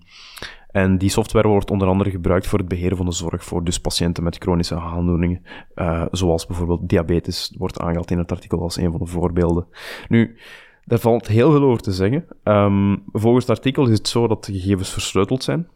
[0.72, 3.80] en die software wordt onder andere gebruikt voor het beheren van de zorg voor dus
[3.80, 5.42] patiënten met chronische aandoeningen,
[5.76, 9.66] uh, zoals bijvoorbeeld diabetes, wordt aangehaald in het artikel als een van de voorbeelden.
[10.10, 10.38] Nu,
[10.86, 12.26] daar valt heel veel over te zeggen.
[12.44, 15.68] Um, volgens het artikel is het zo dat de gegevens versleuteld zijn.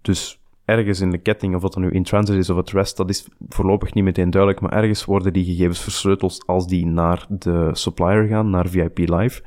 [0.00, 0.39] Dus
[0.70, 3.08] ergens in de ketting, of wat er nu in transit is of het rest, dat
[3.08, 7.70] is voorlopig niet meteen duidelijk, maar ergens worden die gegevens versleuteld als die naar de
[7.72, 9.42] supplier gaan, naar VIP Live.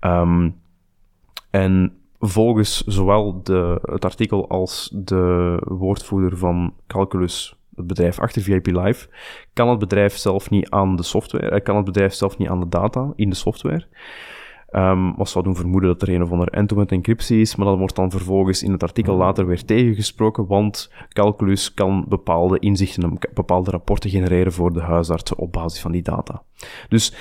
[0.00, 0.62] Um,
[1.50, 8.66] en volgens zowel de, het artikel als de woordvoerder van Calculus, het bedrijf achter VIP
[8.66, 9.08] Live,
[9.52, 12.60] kan het bedrijf zelf niet aan de software, eh, kan het bedrijf zelf niet aan
[12.60, 13.86] de data in de software.
[14.76, 17.78] Um, wat zou doen vermoeden dat er een of andere end-to-end encryptie is, maar dat
[17.78, 23.18] wordt dan vervolgens in het artikel later weer tegengesproken, want Calculus kan bepaalde inzichten en
[23.34, 26.42] bepaalde rapporten genereren voor de huisartsen op basis van die data.
[26.88, 27.12] Dus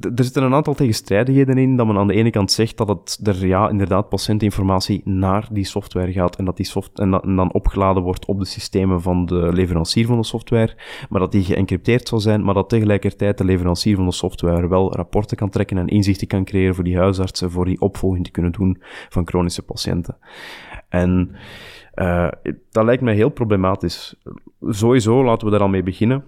[0.00, 3.20] er zitten een aantal tegenstrijdigheden in dat men aan de ene kant zegt dat het
[3.22, 8.02] er ja, inderdaad patiëntinformatie naar die software gaat en dat die soft en, dan opgeladen
[8.02, 10.76] wordt op de systemen van de leverancier van de software,
[11.08, 14.92] maar dat die geëncrypteerd zal zijn, maar dat tegelijkertijd de leverancier van de software wel
[14.92, 18.52] rapporten kan trekken en inzichten kan creëren voor die huisartsen, voor die opvolging te kunnen
[18.52, 20.16] doen van chronische patiënten.
[20.88, 21.36] En
[21.94, 22.28] uh,
[22.70, 24.14] dat lijkt mij heel problematisch.
[24.60, 26.24] Sowieso, laten we daar al mee beginnen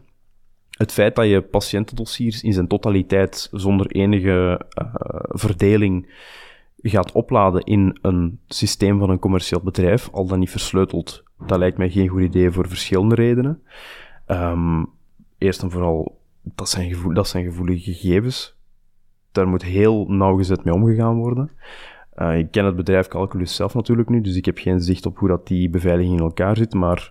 [0.77, 6.15] het feit dat je patiëntendossiers in zijn totaliteit zonder enige uh, verdeling
[6.83, 11.79] gaat opladen in een systeem van een commercieel bedrijf, al dan niet versleuteld, dat lijkt
[11.79, 13.62] mij geen goed idee voor verschillende redenen.
[14.27, 14.87] Um,
[15.39, 18.57] eerst en vooral, dat zijn, gevoel, dat zijn gevoelige gegevens.
[19.33, 21.51] Daar moet heel nauwgezet mee omgegaan worden.
[22.17, 25.19] Uh, ik ken het bedrijf Calculus zelf natuurlijk nu, dus ik heb geen zicht op
[25.19, 27.11] hoe dat die beveiliging in elkaar zit, maar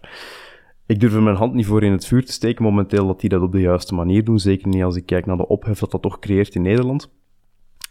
[0.86, 3.30] ik durf er mijn hand niet voor in het vuur te steken momenteel dat die
[3.30, 4.40] dat op de juiste manier doen.
[4.40, 7.12] Zeker niet als ik kijk naar de ophef dat dat toch creëert in Nederland.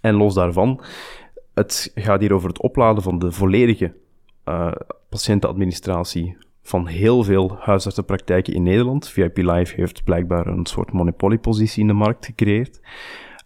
[0.01, 0.81] En los daarvan,
[1.55, 3.95] het gaat hier over het opladen van de volledige
[4.49, 4.73] uh,
[5.09, 9.09] patiëntenadministratie van heel veel huisartsenpraktijken in Nederland.
[9.09, 12.81] VIP Life heeft blijkbaar een soort monopoliepositie in de markt gecreëerd.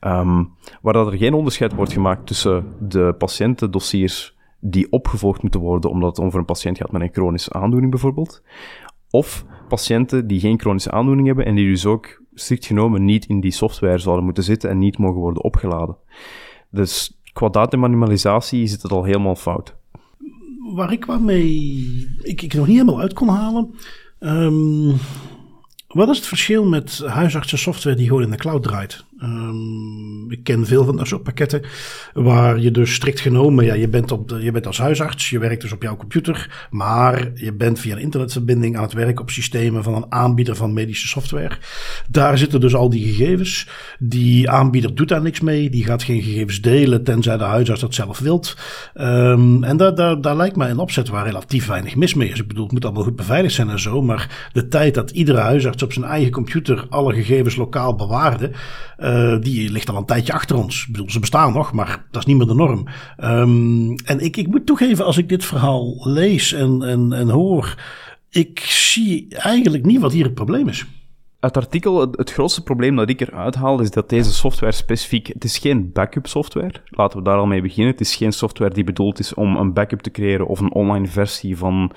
[0.07, 5.91] Um, waar dat er geen onderscheid wordt gemaakt tussen de patiëntendossiers die opgevolgd moeten worden
[5.91, 8.43] omdat het over een patiënt gaat met een chronische aandoening bijvoorbeeld,
[9.11, 13.41] of patiënten die geen chronische aandoening hebben en die dus ook strikt genomen niet in
[13.41, 15.97] die software zouden moeten zitten en niet mogen worden opgeladen.
[16.71, 19.77] Dus qua dataminimalisatie zit het al helemaal fout.
[20.75, 23.75] Waar ik waarmee ik, ik nog niet helemaal uit kon halen.
[24.21, 24.95] Um,
[25.89, 29.05] wat is het verschil met huisartsen software die gewoon in de cloud draait?
[29.23, 31.63] Um, ik ken veel van dat soort pakketten
[32.13, 35.63] waar je dus strikt genomen, ja, je bent, op je bent als huisarts, je werkt
[35.63, 39.83] dus op jouw computer, maar je bent via een internetverbinding aan het werken op systemen
[39.83, 41.57] van een aanbieder van medische software.
[42.09, 43.69] Daar zitten dus al die gegevens.
[43.99, 47.95] Die aanbieder doet daar niks mee, die gaat geen gegevens delen tenzij de huisarts dat
[47.95, 48.57] zelf wilt.
[48.95, 52.41] Um, en daar, daar, lijkt mij een opzet waar relatief weinig mis mee is.
[52.41, 55.39] Ik bedoel, het moet allemaal goed beveiligd zijn en zo, maar de tijd dat iedere
[55.39, 58.51] huisarts op zijn eigen computer alle gegevens lokaal bewaarde,
[59.41, 60.85] die ligt al een tijdje achter ons.
[60.87, 62.87] Ik bedoel, ze bestaan nog, maar dat is niet meer de norm.
[63.25, 67.75] Um, en ik, ik moet toegeven, als ik dit verhaal lees en, en, en hoor,
[68.31, 70.87] ik zie eigenlijk niet wat hier het probleem is.
[71.41, 75.27] Het artikel, het, grootste probleem dat ik eruit haal, is dat deze software specifiek...
[75.27, 77.93] Het is geen backup software, laten we daar al mee beginnen.
[77.93, 81.07] Het is geen software die bedoeld is om een backup te creëren of een online
[81.07, 81.93] versie van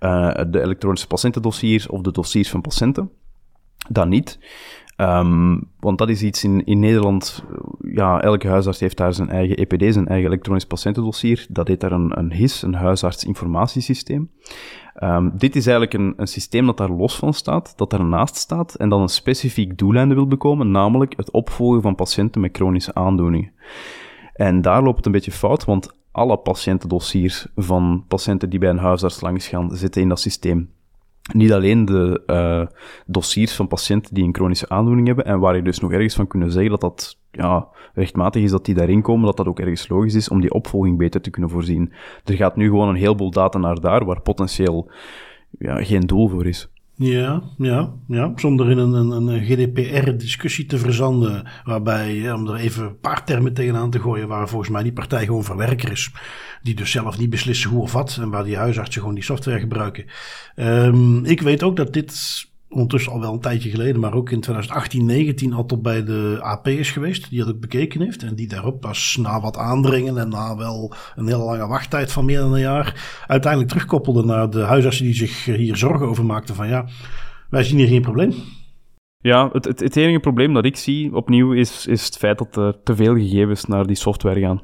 [0.00, 3.10] uh, de elektronische patiëntendossiers of de dossiers van patiënten.
[3.88, 4.38] Dat niet.
[5.00, 7.44] Um, want dat is iets in, in Nederland,
[7.80, 11.46] ja, elke huisarts heeft daar zijn eigen EPD, zijn eigen elektronisch patiëntendossier.
[11.48, 14.30] Dat heet daar een, een HIS, een huisartsinformatiesysteem.
[15.02, 18.74] Um, dit is eigenlijk een, een systeem dat daar los van staat, dat daarnaast staat
[18.74, 23.52] en dan een specifiek doeleinde wil bekomen, namelijk het opvolgen van patiënten met chronische aandoeningen.
[24.34, 28.78] En daar loopt het een beetje fout, want alle patiëntendossiers van patiënten die bij een
[28.78, 30.70] huisarts langs gaan, zitten in dat systeem
[31.32, 35.62] niet alleen de uh, dossiers van patiënten die een chronische aandoening hebben en waar je
[35.62, 39.26] dus nog ergens van kunnen zeggen dat dat ja, rechtmatig is dat die daarin komen,
[39.26, 41.92] dat dat ook ergens logisch is om die opvolging beter te kunnen voorzien.
[42.24, 44.90] Er gaat nu gewoon een heleboel data naar daar waar potentieel
[45.58, 46.68] ja, geen doel voor is.
[46.98, 48.32] Ja, ja, ja.
[48.36, 51.46] Zonder in een, een, een GDPR-discussie te verzanden.
[51.64, 55.24] Waarbij, om er even een paar termen tegenaan te gooien, waar volgens mij die partij
[55.24, 56.12] gewoon verwerker is.
[56.62, 58.18] Die dus zelf niet beslissen hoe of wat.
[58.20, 60.04] En waar die huisartsen gewoon die software gebruiken.
[60.56, 64.40] Um, ik weet ook dat dit ondertussen al wel een tijdje geleden, maar ook in
[64.40, 67.30] 2018, 19 al tot bij de AP is geweest.
[67.30, 68.22] Die dat ook bekeken heeft.
[68.22, 72.24] En die daarop pas na wat aandringen en na wel een hele lange wachttijd van
[72.24, 76.54] meer dan een jaar, uiteindelijk terugkoppelde naar de huisartsen die zich hier zorgen over maakten.
[76.54, 76.88] Van ja,
[77.50, 78.34] wij zien hier geen probleem.
[79.20, 82.56] Ja, het, het, het enige probleem dat ik zie opnieuw is, is het feit dat
[82.56, 84.60] er te veel gegevens naar die software gaan.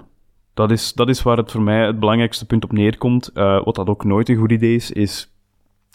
[0.54, 3.30] Dat is, dat is waar het voor mij het belangrijkste punt op neerkomt.
[3.34, 5.34] Uh, wat dat ook nooit een goed idee is, is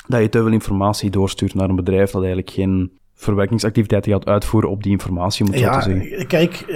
[0.09, 4.69] dat je te veel informatie doorstuurt naar een bedrijf dat eigenlijk geen verwerkingsactiviteiten gaat uitvoeren
[4.69, 6.27] op die informatie, moet ja, zeggen.
[6.27, 6.75] Kijk, uh,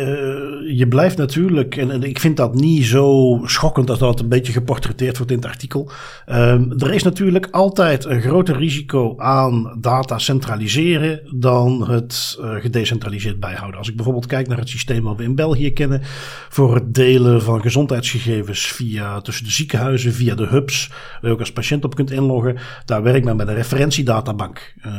[0.78, 4.52] je blijft natuurlijk, en, en, ik vind dat niet zo schokkend als dat een beetje
[4.52, 5.90] geportretteerd wordt in het artikel.
[6.30, 13.40] Um, er is natuurlijk altijd een groter risico aan data centraliseren dan het uh, gedecentraliseerd
[13.40, 13.80] bijhouden.
[13.80, 16.02] Als ik bijvoorbeeld kijk naar het systeem wat we in België kennen
[16.50, 21.40] voor het delen van gezondheidsgegevens via tussen de ziekenhuizen, via de hubs, waar je ook
[21.40, 24.74] als patiënt op kunt inloggen, daar werkt men met een referentiedatabank.
[24.86, 24.94] Uh,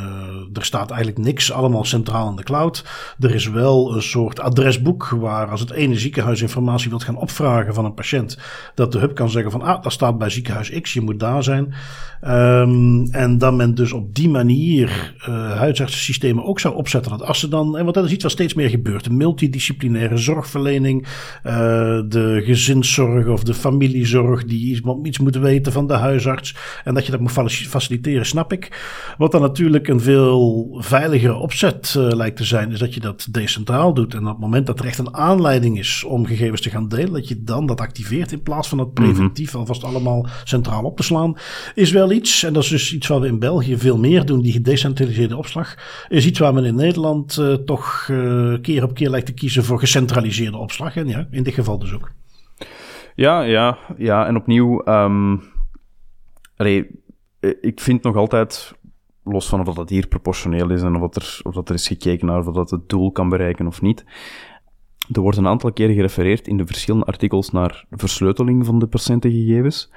[0.52, 2.84] er staat eigenlijk niks Niks allemaal centraal in de cloud.
[3.20, 7.74] Er is wel een soort adresboek waar als het ene ziekenhuis informatie wilt gaan opvragen
[7.74, 8.38] van een patiënt,
[8.74, 11.42] dat de hub kan zeggen van ah, dat staat bij ziekenhuis X, je moet daar
[11.42, 11.74] zijn.
[12.26, 17.10] Um, en dat men dus op die manier uh, huisartsensystemen ook zou opzetten.
[17.10, 20.16] Dat als ze dan, en wat dat is iets wat steeds meer gebeurt, de multidisciplinaire
[20.16, 21.52] zorgverlening, uh,
[22.08, 27.10] de gezinszorg of de familiezorg die iets, iets weten van de huisarts en dat je
[27.10, 28.82] dat moet faciliteren, snap ik.
[29.18, 30.76] Wat dan natuurlijk een veel
[31.32, 34.14] opzet uh, lijkt te zijn, is dat je dat decentraal doet.
[34.14, 37.12] En op het moment dat er echt een aanleiding is om gegevens te gaan delen,
[37.12, 39.60] dat je dan dat activeert in plaats van dat preventief mm -hmm.
[39.60, 41.36] alvast allemaal centraal op te slaan,
[41.74, 44.40] is wel iets, en dat is dus iets wat we in België veel meer doen,
[44.40, 45.74] die gedecentraliseerde opslag,
[46.08, 49.64] is iets waar men in Nederland uh, toch uh, keer op keer lijkt te kiezen
[49.64, 50.96] voor gecentraliseerde opslag.
[50.96, 52.10] En ja, in dit geval dus ook.
[53.14, 54.26] Ja, ja, ja.
[54.26, 55.42] En opnieuw, um,
[56.56, 56.86] allee,
[57.60, 58.74] ik vind nog altijd,
[59.24, 61.86] los van of dat hier proportioneel is en of, dat er, of dat er is
[61.86, 64.04] gekeken naar of dat het doel kan bereiken of niet.
[65.12, 69.92] Er wordt een aantal keren gerefereerd in de verschillende artikels naar versleuteling van de patiëntengegevens.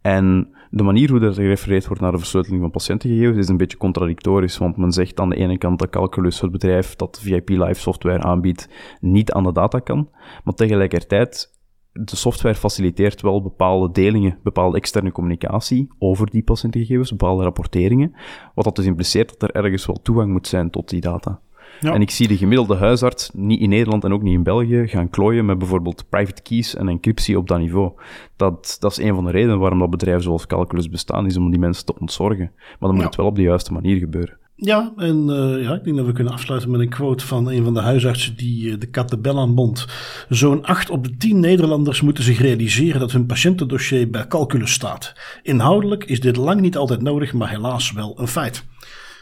[0.00, 3.76] En de manier hoe er gerefereerd wordt naar de versleuteling van patiëntengegevens is een beetje
[3.76, 7.80] contradictorisch, want men zegt aan de ene kant dat Calculus, het bedrijf dat VIP Live
[7.80, 8.68] software aanbiedt,
[9.00, 10.08] niet aan de data kan,
[10.44, 11.59] maar tegelijkertijd
[11.92, 18.14] de software faciliteert wel bepaalde delingen, bepaalde externe communicatie over die patiëntengegevens, bepaalde rapporteringen,
[18.54, 21.40] wat dat dus impliceert dat er ergens wel toegang moet zijn tot die data.
[21.80, 21.92] Ja.
[21.92, 25.10] En ik zie de gemiddelde huisarts niet in Nederland en ook niet in België gaan
[25.10, 27.92] klooien met bijvoorbeeld private keys en encryptie op dat niveau.
[28.36, 31.50] Dat, dat is een van de redenen waarom dat bedrijven zoals Calculus bestaan, is om
[31.50, 32.52] die mensen te ontzorgen.
[32.54, 33.06] Maar dan moet ja.
[33.06, 34.39] het wel op de juiste manier gebeuren.
[34.62, 37.64] Ja, en uh, ja, ik denk dat we kunnen afsluiten met een quote van een
[37.64, 39.86] van de huisartsen die uh, de kat de bel aanbond.
[40.28, 45.12] Zo'n 8 op de 10 Nederlanders moeten zich realiseren dat hun patiëntendossier bij Calculus staat.
[45.42, 48.64] Inhoudelijk is dit lang niet altijd nodig, maar helaas wel een feit.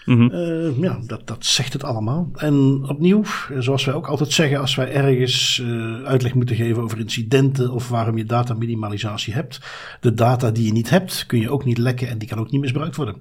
[0.05, 0.31] Mm -hmm.
[0.33, 2.31] uh, ja, dat, dat zegt het allemaal.
[2.35, 3.23] En opnieuw,
[3.59, 7.89] zoals wij ook altijd zeggen, als wij ergens uh, uitleg moeten geven over incidenten of
[7.89, 9.61] waarom je data minimalisatie hebt,
[10.01, 12.51] de data die je niet hebt, kun je ook niet lekken en die kan ook
[12.51, 13.17] niet misbruikt worden.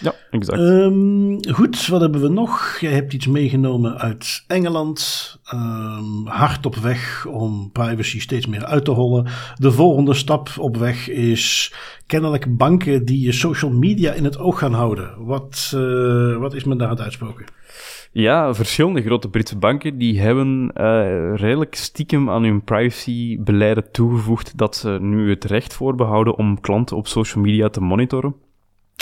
[0.00, 0.58] Ja, exact.
[0.58, 2.76] Um, goed, wat hebben we nog?
[2.80, 5.38] Jij hebt iets meegenomen uit Engeland.
[5.54, 9.26] Um, hard op weg om privacy steeds meer uit te hollen.
[9.54, 11.74] De volgende stap op weg is
[12.06, 15.24] kennelijk banken die je social media in het oog gaan houden.
[15.24, 17.44] Wat, uh, wat is men daar aan het uitspoken?
[18.12, 24.76] Ja, verschillende grote Britse banken die hebben uh, redelijk stiekem aan hun privacybeleiden toegevoegd dat
[24.76, 28.34] ze nu het recht voorbehouden om klanten op social media te monitoren.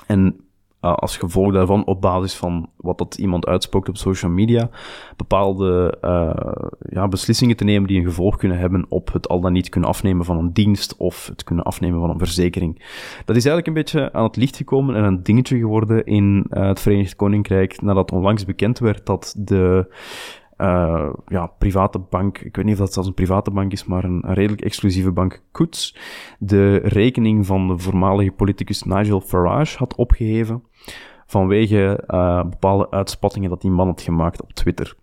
[0.07, 0.37] En
[0.85, 4.71] uh, als gevolg daarvan, op basis van wat dat iemand uitspookt op social media,
[5.17, 9.53] bepaalde uh, ja, beslissingen te nemen die een gevolg kunnen hebben op het al dan
[9.53, 12.75] niet kunnen afnemen van een dienst of het kunnen afnemen van een verzekering.
[13.25, 16.67] Dat is eigenlijk een beetje aan het licht gekomen en een dingetje geworden in uh,
[16.67, 19.87] het Verenigd Koninkrijk nadat onlangs bekend werd dat de
[20.59, 24.05] uh, ja, private bank, ik weet niet of dat zelfs een private bank is, maar
[24.05, 25.97] een, redelijk exclusieve bank, Koets,
[26.39, 30.63] de rekening van de voormalige politicus Nigel Farage had opgeheven
[31.27, 34.97] vanwege uh, bepaalde uitspattingen dat die man had gemaakt op Twitter.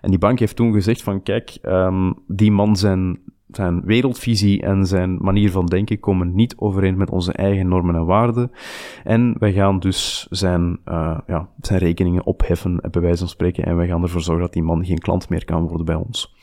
[0.00, 3.18] En die bank heeft toen gezegd van, kijk, um, die man zijn
[3.56, 8.04] zijn wereldvisie en zijn manier van denken komen niet overeen met onze eigen normen en
[8.04, 8.50] waarden.
[9.04, 13.64] En wij gaan dus zijn, uh, ja, zijn rekeningen opheffen, bij wijze van spreken.
[13.64, 16.36] En wij gaan ervoor zorgen dat die man geen klant meer kan worden bij ons.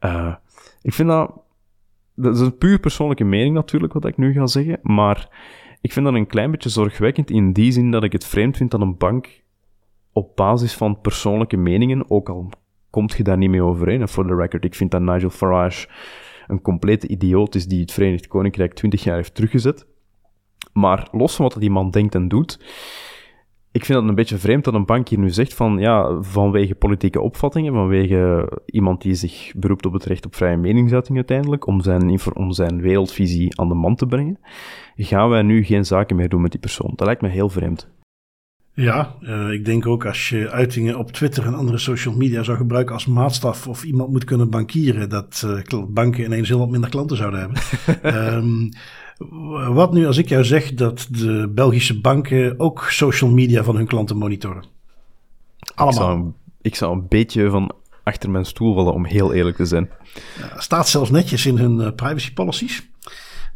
[0.00, 0.34] Uh,
[0.82, 1.46] ik vind dat...
[2.14, 4.78] Dat is een puur persoonlijke mening natuurlijk, wat ik nu ga zeggen.
[4.82, 5.28] Maar
[5.80, 8.70] ik vind dat een klein beetje zorgwekkend in die zin dat ik het vreemd vind
[8.70, 9.42] dat een bank
[10.12, 12.50] op basis van persoonlijke meningen, ook al
[12.90, 14.00] komt je daar niet mee overeen.
[14.00, 15.88] En voor de record, ik vind dat Nigel Farage
[16.48, 19.86] een complete idioot is die het Verenigd Koninkrijk 20 jaar heeft teruggezet.
[20.72, 22.58] Maar los van wat die man denkt en doet,
[23.72, 26.74] ik vind het een beetje vreemd dat een bank hier nu zegt van, ja, vanwege
[26.74, 31.80] politieke opvattingen, vanwege iemand die zich beroept op het recht op vrije meningsuiting uiteindelijk, om
[31.80, 34.38] zijn, om zijn wereldvisie aan de man te brengen,
[34.96, 36.92] gaan wij nu geen zaken meer doen met die persoon.
[36.96, 37.90] Dat lijkt me heel vreemd.
[38.80, 42.56] Ja, uh, ik denk ook als je uitingen op Twitter en andere social media zou
[42.56, 46.90] gebruiken als maatstaf of iemand moet kunnen bankieren, dat uh, banken ineens heel wat minder
[46.90, 47.60] klanten zouden hebben.
[48.34, 48.68] um,
[49.74, 53.86] wat nu als ik jou zeg dat de Belgische banken ook social media van hun
[53.86, 54.64] klanten monitoren?
[55.74, 56.10] Allemaal.
[56.10, 59.66] Ik zou, ik zou een beetje van achter mijn stoel vallen, om heel eerlijk te
[59.66, 59.90] zijn.
[60.56, 62.88] Staat zelfs netjes in hun uh, privacy policies.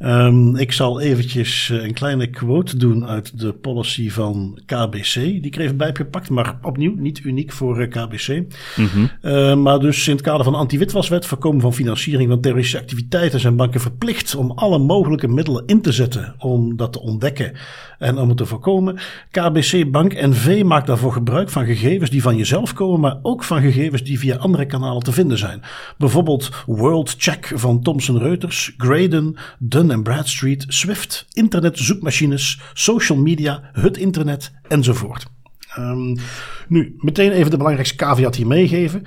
[0.04, 5.14] Um, ik zal eventjes eh, een kleine quote doen uit de policy van KBC.
[5.14, 8.28] Die ik er even bij heb gepakt, maar opnieuw niet uniek voor eh, KBC.
[8.76, 9.10] Mm -hmm.
[9.22, 13.40] uh, maar dus in het kader van de anti-witwaswet, voorkomen van financiering van terroristische activiteiten,
[13.40, 17.52] zijn banken verplicht om alle mogelijke middelen in te zetten om dat te ontdekken
[17.98, 18.98] en om het te voorkomen.
[19.30, 23.60] KBC Bank NV maakt daarvoor gebruik van gegevens die van jezelf komen, maar ook van
[23.60, 25.62] gegevens die via andere kanalen te vinden zijn.
[25.98, 29.36] Bijvoorbeeld World Check van Thomson Reuters, Graydon,
[29.92, 35.26] Dun Bradstreet, Swift, internetzoekmachines, social media, het internet enzovoort.
[35.78, 36.16] Um,
[36.68, 39.02] nu, meteen even de belangrijkste caveat hier meegeven.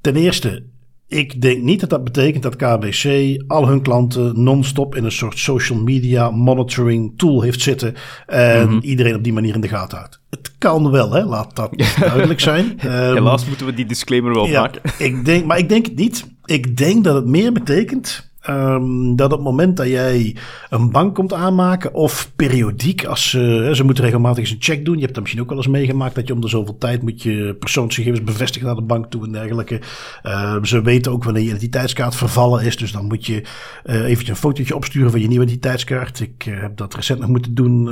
[0.00, 0.62] Ten eerste,
[1.08, 5.38] ik denk niet dat dat betekent dat KBC al hun klanten non-stop in een soort
[5.38, 7.94] social media monitoring tool heeft zitten.
[8.26, 8.80] En mm -hmm.
[8.82, 10.20] iedereen op die manier in de gaten houdt.
[10.30, 11.24] Het kan wel, hè?
[11.24, 12.64] laat dat duidelijk zijn.
[12.64, 14.82] Um, Helaas moeten we die disclaimer wel ja, maken.
[14.98, 16.26] Ik denk, maar ik denk het niet.
[16.44, 20.36] Ik denk dat het meer betekent Um, dat op het moment dat jij
[20.70, 24.94] een bank komt aanmaken, of periodiek, als uh, ze moeten regelmatig eens een check doen.
[24.94, 27.22] Je hebt dat misschien ook wel eens meegemaakt dat je om de zoveel tijd moet
[27.22, 29.80] je persoonsgegevens bevestigen naar de bank toe en dergelijke.
[30.26, 33.42] Uh, ze weten ook wanneer je identiteitskaart vervallen is, dus dan moet je
[33.84, 36.20] uh, eventjes een fotootje opsturen van je nieuwe identiteitskaart.
[36.20, 37.88] Ik heb dat recent nog moeten doen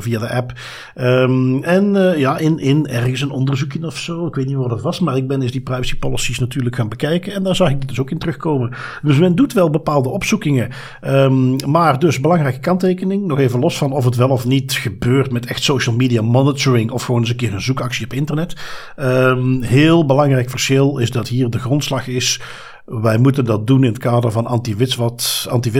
[0.00, 0.52] via de app.
[0.94, 4.82] Um, en ja, in, in ergens een onderzoekje of zo, ik weet niet wat dat
[4.82, 7.80] was, maar ik ben eens die privacy policies natuurlijk gaan bekijken en daar zag ik
[7.80, 8.72] dit dus ook in terugkomen.
[9.02, 10.70] Dus men doet wel bepaalde opzoekingen.
[11.04, 13.26] Um, maar dus belangrijke kanttekening.
[13.26, 16.90] Nog even los van of het wel of niet gebeurt met echt social media monitoring.
[16.90, 18.56] Of gewoon eens een keer een zoekactie op internet.
[18.96, 22.40] Um, heel belangrijk verschil is dat hier de grondslag is.
[22.84, 25.70] Wij moeten dat doen in het kader van anti-wiswas anti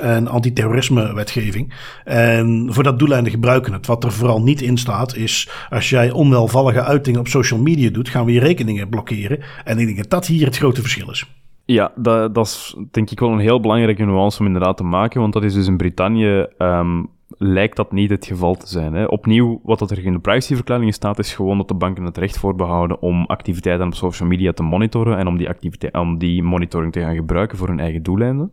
[0.00, 1.74] en antiterrorisme wetgeving.
[2.04, 3.86] En voor dat doeleinde gebruiken het.
[3.86, 8.08] Wat er vooral niet in staat is, als jij onwelvallige uitingen op social media doet,
[8.08, 9.40] gaan we je rekeningen blokkeren.
[9.64, 11.26] En ik denk dat dat hier het grote verschil is.
[11.70, 15.20] Ja, dat, dat is denk ik wel een heel belangrijke nuance om inderdaad te maken,
[15.20, 18.94] want dat is dus in Brittannië um, lijkt dat niet het geval te zijn.
[18.94, 19.04] Hè.
[19.04, 22.38] Opnieuw, wat dat er in de privacyverklaring staat, is gewoon dat de banken het recht
[22.38, 27.00] voorbehouden om activiteiten op social media te monitoren en om die, om die monitoring te
[27.00, 28.52] gaan gebruiken voor hun eigen doeleinden.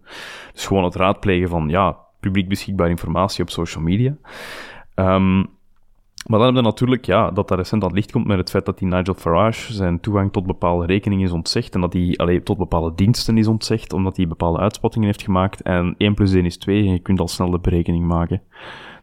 [0.53, 4.15] Dus gewoon het raadplegen van, ja, publiek beschikbare informatie op social media.
[4.95, 5.47] Um,
[6.25, 8.65] maar dan hebben we natuurlijk, ja, dat dat recent aan licht komt met het feit
[8.65, 12.43] dat die Nigel Farage zijn toegang tot bepaalde rekeningen is ontzegd en dat hij alleen
[12.43, 15.61] tot bepaalde diensten is ontzegd, omdat hij bepaalde uitspattingen heeft gemaakt.
[15.61, 18.41] En 1 plus 1 is 2 en je kunt al snel de berekening maken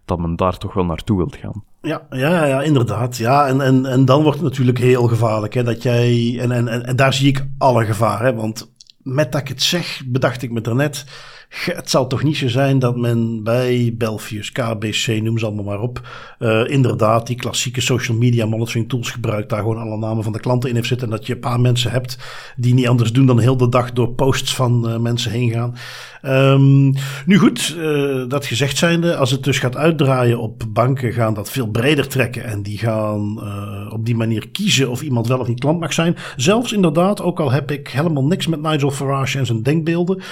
[0.05, 1.65] dat men daar toch wel naartoe wilt gaan.
[1.81, 3.17] Ja, ja, ja inderdaad.
[3.17, 5.55] Ja, en, en, en dan wordt het natuurlijk heel gevaarlijk.
[5.55, 8.37] Hè, dat jij, en, en, en daar zie ik alle gevaren.
[8.37, 11.05] Want met dat ik het zeg, bedacht ik me er net
[11.53, 15.81] het zal toch niet zo zijn dat men bij Belfius, KBC, noem ze allemaal maar
[15.81, 20.33] op, uh, inderdaad die klassieke social media monitoring tools gebruikt, daar gewoon alle namen van
[20.33, 22.19] de klanten in heeft zitten en dat je een paar mensen hebt
[22.57, 25.75] die niet anders doen dan heel de dag door posts van uh, mensen heen gaan.
[26.25, 26.95] Um,
[27.27, 31.51] nu goed, uh, dat gezegd zijnde, als het dus gaat uitdraaien op banken, gaan dat
[31.51, 33.43] veel breder trekken en die gaan
[33.93, 36.17] op die manier kiezen of iemand wel of niet klant mag zijn.
[36.37, 40.23] Zelfs inderdaad, ook al heb ik helemaal niks met Nigel Farage en zijn denkbeelden,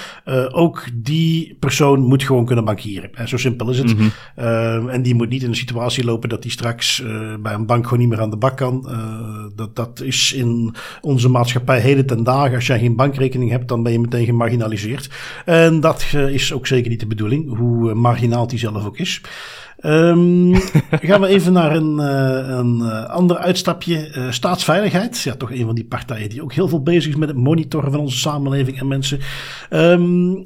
[0.51, 3.15] ook die die persoon moet gewoon kunnen bankieren.
[3.15, 3.97] En zo simpel is het.
[3.97, 4.11] Mm
[4.89, 7.83] en die moet niet in een situatie lopen dat hij straks uh, bij een bank
[7.83, 8.85] gewoon niet meer aan de bak kan.
[8.87, 8.95] Uh,
[9.55, 12.55] dat, dat is in onze maatschappij heden ten dagen.
[12.55, 15.09] Als jij geen bankrekening hebt, dan ben je meteen gemarginaliseerd.
[15.45, 19.21] En dat is ook zeker niet de bedoeling, hoe marginaal die zelf ook is.
[19.85, 20.55] Um,
[21.07, 24.11] gaan we even naar een, uh, een uh, ander uitstapje.
[24.15, 25.21] Uh, staatsveiligheid.
[25.21, 27.91] Ja, toch een van die partijen die ook heel veel bezig is met het monitoren
[27.91, 29.19] van onze samenleving en mensen.
[29.69, 30.43] Um,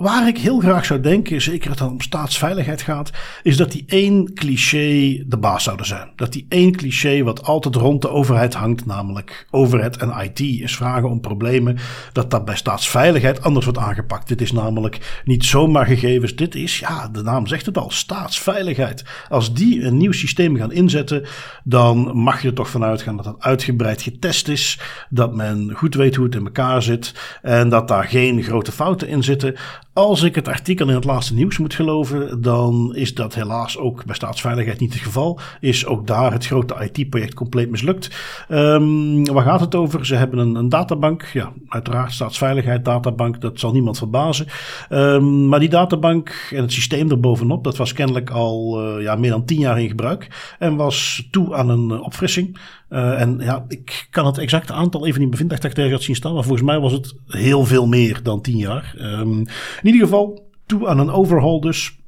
[0.00, 3.10] waar ik heel graag zou denken, zeker het om staatsveiligheid gaat,
[3.42, 6.08] is dat die één cliché de baas zouden zijn.
[6.16, 10.76] Dat die één cliché wat altijd rond de overheid hangt, namelijk overheid en IT, is
[10.76, 11.78] vragen om problemen,
[12.12, 14.28] dat dat bij staatsveiligheid anders wordt aangepakt.
[14.28, 16.36] Dit is namelijk niet zomaar gegevens.
[16.36, 19.04] Dit is, ja, de naam zegt het al, staatsveiligheid.
[19.28, 21.26] Als die een nieuw systeem gaan inzetten,
[21.64, 24.80] dan mag je er toch vanuit gaan dat dat uitgebreid getest is.
[25.10, 27.38] Dat men goed weet hoe het in elkaar zit.
[27.42, 29.56] En dat daar geen grote fouten in zitten.
[29.92, 34.04] Als ik het artikel in het laatste nieuws moet geloven, dan is dat helaas ook
[34.04, 35.40] bij staatsveiligheid niet het geval.
[35.60, 38.10] Is ook daar het grote IT-project compleet mislukt.
[38.48, 40.06] Um, waar gaat het over?
[40.06, 41.24] Ze hebben een, een, databank.
[41.32, 44.46] Ja, uiteraard staatsveiligheid, databank, dat zal niemand verbazen.
[44.90, 49.30] Um, maar die databank en het systeem erbovenop, dat was kennelijk al uh, ja, meer
[49.30, 50.54] dan tien jaar in gebruik.
[50.58, 52.58] En was toe aan een uh, opfrissing.
[52.90, 55.56] Uh, en ja, ik kan het exacte aantal even niet bevinden.
[55.56, 56.34] dat ik tegen had zien staan.
[56.34, 58.94] Maar volgens mij was het heel veel meer dan tien jaar.
[58.98, 59.46] Um, in
[59.82, 61.99] ieder geval, toe aan een overhaul dus.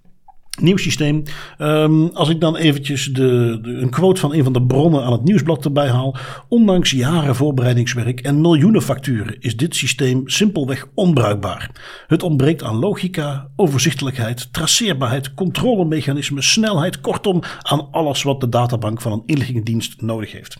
[0.61, 1.23] Nieuw systeem.
[1.59, 5.13] Um, als ik dan eventjes de, de, een quote van een van de bronnen aan
[5.13, 6.17] het nieuwsblad erbij haal.
[6.49, 11.71] Ondanks jaren voorbereidingswerk en miljoenen facturen is dit systeem simpelweg onbruikbaar.
[12.07, 17.01] Het ontbreekt aan logica, overzichtelijkheid, traceerbaarheid, controlemechanismen, snelheid.
[17.01, 20.57] Kortom, aan alles wat de databank van een inlichtingendienst nodig heeft.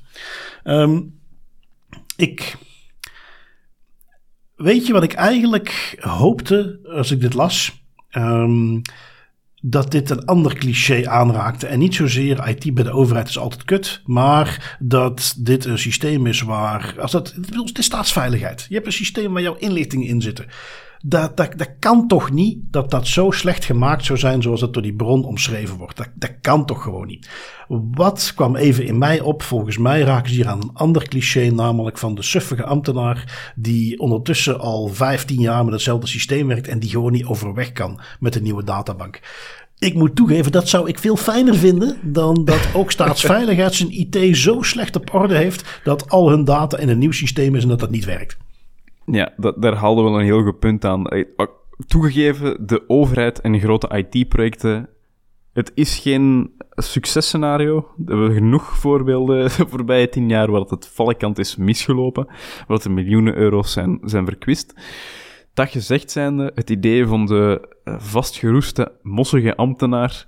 [0.65, 1.21] Um,
[2.17, 2.57] ik.
[4.57, 7.83] Weet je wat ik eigenlijk hoopte als ik dit las?
[8.11, 8.83] Um,
[9.65, 11.67] dat dit een ander cliché aanraakte.
[11.67, 14.01] En niet zozeer IT bij de overheid is altijd kut.
[14.05, 16.95] Maar dat dit een systeem is waar.
[16.99, 17.35] Als dat,
[17.65, 18.67] het is staatsveiligheid.
[18.69, 20.47] Je hebt een systeem waar jouw inlichtingen in zitten.
[21.05, 24.73] Dat, dat, dat kan toch niet dat dat zo slecht gemaakt zou zijn zoals dat
[24.73, 25.97] door die bron omschreven wordt.
[25.97, 27.29] Dat, dat kan toch gewoon niet.
[27.69, 29.43] Wat kwam even in mij op?
[29.43, 33.99] Volgens mij raken ze hier aan een ander cliché, namelijk van de suffige ambtenaar die
[33.99, 38.35] ondertussen al 15 jaar met hetzelfde systeem werkt en die gewoon niet overweg kan met
[38.35, 39.21] een nieuwe databank.
[39.79, 44.37] Ik moet toegeven, dat zou ik veel fijner vinden dan dat ook staatsveiligheid zijn IT
[44.37, 47.69] zo slecht op orde heeft dat al hun data in een nieuw systeem is en
[47.69, 48.37] dat dat niet werkt.
[49.07, 51.07] Ja, dat, daar haalden we een heel goed punt aan.
[51.07, 51.25] Eh,
[51.87, 54.89] toegegeven, de overheid en grote IT-projecten,
[55.53, 57.89] het is geen successcenario.
[57.97, 62.27] We hebben genoeg voorbeelden de voorbije tien jaar waar het valkant is misgelopen,
[62.67, 64.75] waar er miljoenen euro's zijn, zijn verkwist.
[65.55, 70.27] Dat gezegd zijnde, het idee van de eh, vastgeroeste, mossige ambtenaar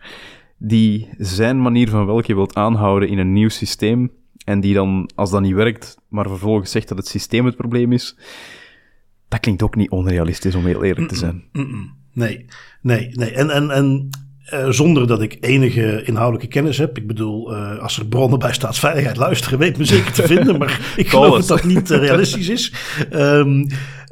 [0.58, 4.12] die zijn manier van welke wilt aanhouden in een nieuw systeem
[4.44, 7.92] en die dan, als dat niet werkt, maar vervolgens zegt dat het systeem het probleem
[7.92, 8.16] is,
[9.34, 11.44] dat klinkt ook niet onrealistisch, om heel eerlijk te zijn.
[12.12, 12.46] nee,
[12.82, 13.30] nee, nee.
[13.30, 14.08] En, en, en
[14.52, 16.98] uh, zonder dat ik enige inhoudelijke kennis heb.
[16.98, 20.58] Ik bedoel, uh, als er bronnen bij staatsveiligheid luisteren, weet me zeker te vinden.
[20.58, 22.72] Maar ik geloof dat dat niet uh, realistisch is.
[23.12, 23.66] Um,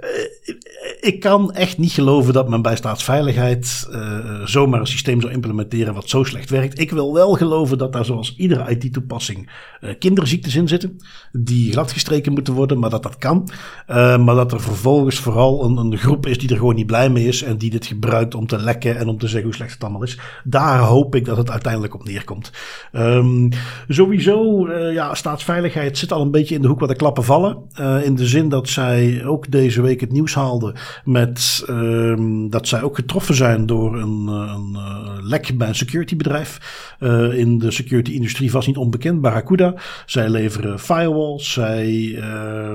[1.00, 5.94] ik kan echt niet geloven dat men bij staatsveiligheid uh, zomaar een systeem zou implementeren
[5.94, 6.78] wat zo slecht werkt.
[6.78, 9.50] Ik wil wel geloven dat daar zoals iedere IT-toepassing
[9.80, 10.98] uh, kinderziektes in zitten.
[11.32, 13.48] Die gladgestreken moeten worden, maar dat dat kan.
[13.86, 17.26] Maar dat er vervolgens vooral een, een, groep is die er gewoon niet blij mee
[17.26, 17.42] is.
[17.42, 20.02] En die dit gebruikt om te lekken en om te zeggen hoe slecht het allemaal
[20.02, 20.18] is.
[20.44, 22.52] Daar hoop ik dat het uiteindelijk op neerkomt.
[22.92, 23.48] Um,
[23.88, 27.58] sowieso, ja, staatsveiligheid zit al een beetje in de hoek waar de klappen vallen.
[28.04, 30.74] in de zin dat zij ook deze week het nieuws haalden
[31.04, 35.74] met um, dat zij ook getroffen zijn door een, eh, een uh, lek bij een
[35.74, 36.60] securitybedrijf.
[37.00, 39.74] Uh, in de security-industrie vast niet onbekend, Barracuda.
[40.06, 42.22] Zij leveren firewalls, zij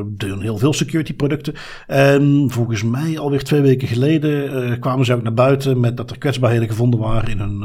[0.05, 1.53] doen heel veel security-producten.
[1.87, 6.17] En volgens mij alweer twee weken geleden kwamen ze ook naar buiten met dat er
[6.17, 7.63] kwetsbaarheden gevonden waren in hun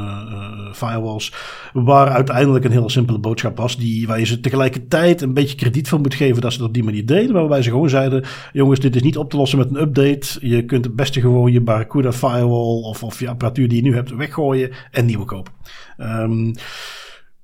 [0.74, 1.32] firewalls.
[1.72, 5.88] Waar uiteindelijk een hele simpele boodschap was, die, waar je ze tegelijkertijd een beetje krediet
[5.88, 7.32] van moet geven dat ze dat op die manier deden.
[7.32, 10.48] Waarbij ze gewoon zeiden: jongens, dit is niet op te lossen met een update.
[10.48, 13.94] Je kunt het beste gewoon je Barracuda firewall of, of je apparatuur die je nu
[13.94, 15.52] hebt weggooien en nieuwe kopen.
[15.98, 16.52] Um,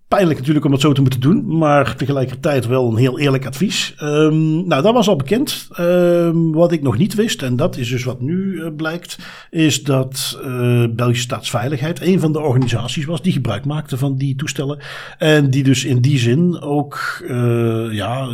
[0.09, 3.95] Pijnlijk natuurlijk om het zo te moeten doen, maar tegelijkertijd wel een heel eerlijk advies.
[4.03, 5.69] Um, nou, dat was al bekend.
[5.81, 9.19] Um, wat ik nog niet wist, en dat is dus wat nu uh, blijkt,
[9.51, 14.37] is dat uh, Belgische Staatsveiligheid een van de organisaties was die gebruik maakte van die
[14.37, 14.79] toestellen.
[15.19, 18.29] En die dus in die zin ook uh, ja,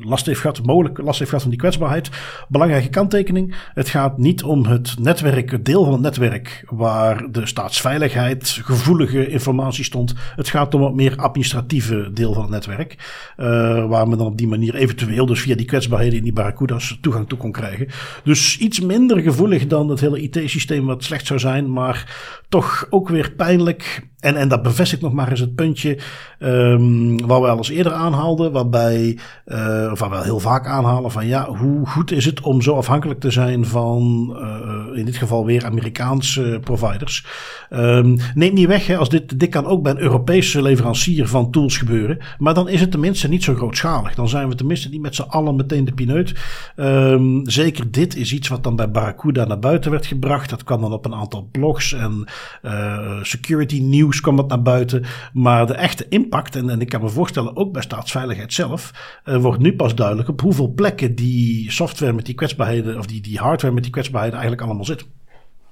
[0.00, 2.10] last heeft gehad, mogelijk last heeft gehad van die kwetsbaarheid.
[2.48, 7.46] Belangrijke kanttekening: het gaat niet om het netwerk, het deel van het netwerk waar de
[7.46, 10.14] staatsveiligheid gevoelige informatie stond.
[10.36, 12.96] Het gaat om wat meer administratieve deel van het netwerk.
[13.36, 13.46] Uh,
[13.88, 17.28] waar men dan op die manier eventueel dus via die kwetsbaarheden in die barracuda's toegang
[17.28, 17.86] toe kon krijgen.
[18.24, 22.16] Dus iets minder gevoelig dan het hele IT-systeem wat slecht zou zijn, maar
[22.48, 25.98] toch ook weer pijnlijk en, en dat bevestigt nog maar eens het puntje
[26.38, 31.10] um, waar we al eens eerder aanhaalden, waarbij, uh, of waar we heel vaak aanhalen
[31.10, 35.16] van ja, hoe goed is het om zo afhankelijk te zijn van uh, in dit
[35.16, 37.26] geval weer Amerikaanse providers.
[37.70, 41.50] Um, neemt niet weg, hè, als dit, dit kan ook bij een Europese leverancier van
[41.50, 44.14] tools gebeuren, maar dan is het tenminste niet zo grootschalig.
[44.14, 46.34] Dan zijn we tenminste niet met z'n allen meteen de pineut.
[46.76, 50.50] Um, zeker dit is iets wat dan bij Barracuda naar buiten werd gebracht.
[50.50, 52.24] Dat kwam dan op een aantal blogs en
[52.62, 55.04] uh, security nieuws kwam dat naar buiten.
[55.32, 58.92] Maar de echte impact, en, en ik kan me voorstellen ook bij staatsveiligheid zelf,
[59.24, 63.20] uh, wordt nu pas duidelijk op hoeveel plekken die software met die kwetsbaarheden, of die,
[63.20, 65.08] die hardware met die kwetsbaarheden eigenlijk allemaal zit.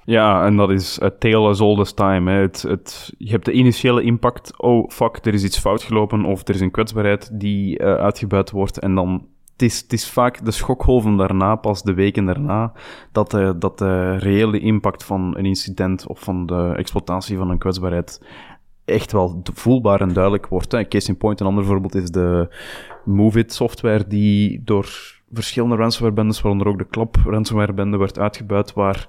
[0.05, 2.31] Ja, en dat is a tale as old as time.
[2.31, 2.39] Hè.
[2.39, 6.49] Het, het, je hebt de initiële impact, oh fuck, er is iets fout gelopen, of
[6.49, 9.27] er is een kwetsbaarheid die uh, uitgebuit wordt, en dan
[9.63, 12.73] is, het is vaak de schokgolven daarna, pas de weken daarna,
[13.13, 17.59] dat de, dat de reële impact van een incident of van de exploitatie van een
[17.59, 18.21] kwetsbaarheid
[18.85, 20.73] echt wel voelbaar en duidelijk wordt.
[20.73, 20.89] Hè.
[20.89, 22.55] Case in point, een ander voorbeeld is de
[23.05, 29.09] MoveIt software die door verschillende ransomware-bendes, waaronder ook de Klap ransomware-bende, werd uitgebuit, waar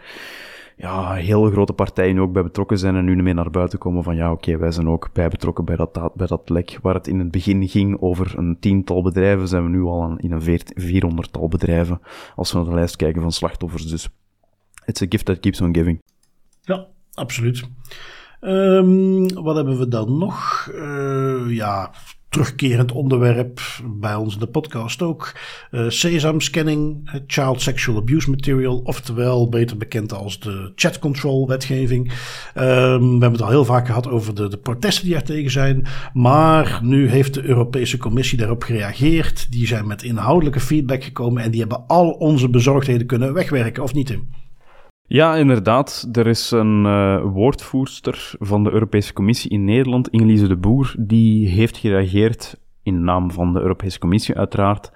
[0.78, 4.16] ja, heel grote partijen ook bij betrokken zijn en nu meer naar buiten komen van
[4.16, 6.80] ja, oké, wij zijn ook bij betrokken bij dat, bij dat lek.
[6.82, 10.32] Waar het in het begin ging over een tiental bedrijven, zijn we nu al in
[10.32, 12.02] een vierhonderdtal bedrijven,
[12.36, 13.88] als we naar de lijst kijken van slachtoffers.
[13.88, 14.10] Dus
[14.86, 16.02] it's a gift that keeps on giving.
[16.62, 17.64] Ja, absoluut.
[18.42, 20.68] Um, wat hebben we dan nog?
[20.74, 21.92] Uh, ja,
[22.36, 25.36] terugkerend onderwerp bij ons in de podcast ook.
[25.72, 32.12] Uh, Sesam scanning, child sexual abuse material, oftewel beter bekend als de chat control wetgeving.
[32.12, 32.14] Um,
[33.02, 35.86] we hebben het al heel vaak gehad over de, de protesten die er tegen zijn.
[36.14, 39.52] Maar nu heeft de Europese Commissie daarop gereageerd.
[39.52, 43.94] Die zijn met inhoudelijke feedback gekomen en die hebben al onze bezorgdheden kunnen wegwerken, of
[43.94, 44.30] niet Tim?
[45.08, 46.10] Ja, inderdaad.
[46.12, 51.48] Er is een uh, woordvoerster van de Europese Commissie in Nederland, Ingelise de Boer, die
[51.48, 54.92] heeft gereageerd, in naam van de Europese Commissie uiteraard,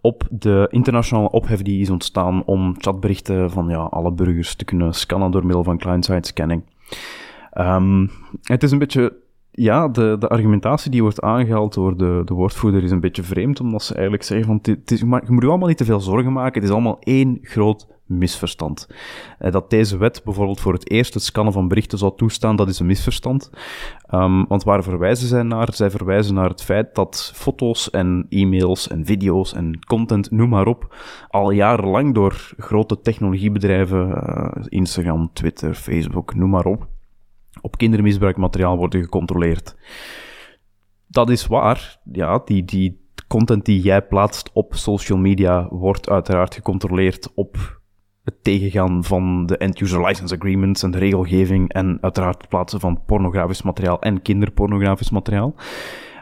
[0.00, 4.94] op de internationale ophef die is ontstaan om chatberichten van ja, alle burgers te kunnen
[4.94, 6.62] scannen door middel van client-side scanning.
[7.58, 8.10] Um,
[8.42, 9.21] het is een beetje
[9.54, 13.60] ja, de, de argumentatie die wordt aangehaald door de, de woordvoerder is een beetje vreemd,
[13.60, 16.32] omdat ze eigenlijk zeggen van, het is, je moet je allemaal niet te veel zorgen
[16.32, 18.88] maken, het is allemaal één groot misverstand.
[19.38, 22.68] Eh, dat deze wet bijvoorbeeld voor het eerst het scannen van berichten zou toestaan, dat
[22.68, 23.50] is een misverstand.
[24.14, 25.74] Um, want waar verwijzen zij naar?
[25.74, 30.66] Zij verwijzen naar het feit dat foto's en e-mails en video's en content, noem maar
[30.66, 30.94] op,
[31.28, 36.88] al jarenlang door grote technologiebedrijven, uh, Instagram, Twitter, Facebook, noem maar op,
[37.62, 39.76] op kindermisbruikmateriaal worden gecontroleerd.
[41.06, 46.54] Dat is waar, ja, die, die content die jij plaatst op social media wordt uiteraard
[46.54, 47.80] gecontroleerd op
[48.24, 53.04] het tegengaan van de end-user license agreements en de regelgeving en uiteraard het plaatsen van
[53.06, 55.54] pornografisch materiaal en kinderpornografisch materiaal.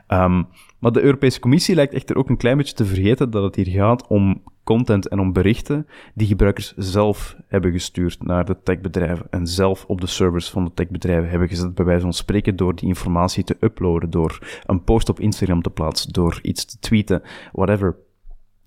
[0.08, 0.48] Um,
[0.80, 3.66] maar de Europese Commissie lijkt echter ook een klein beetje te vergeten dat het hier
[3.66, 9.46] gaat om content en om berichten die gebruikers zelf hebben gestuurd naar de techbedrijven en
[9.46, 12.88] zelf op de servers van de techbedrijven hebben gezet, bij wijze van spreken, door die
[12.88, 17.22] informatie te uploaden, door een post op Instagram te plaatsen, door iets te tweeten,
[17.52, 17.96] whatever.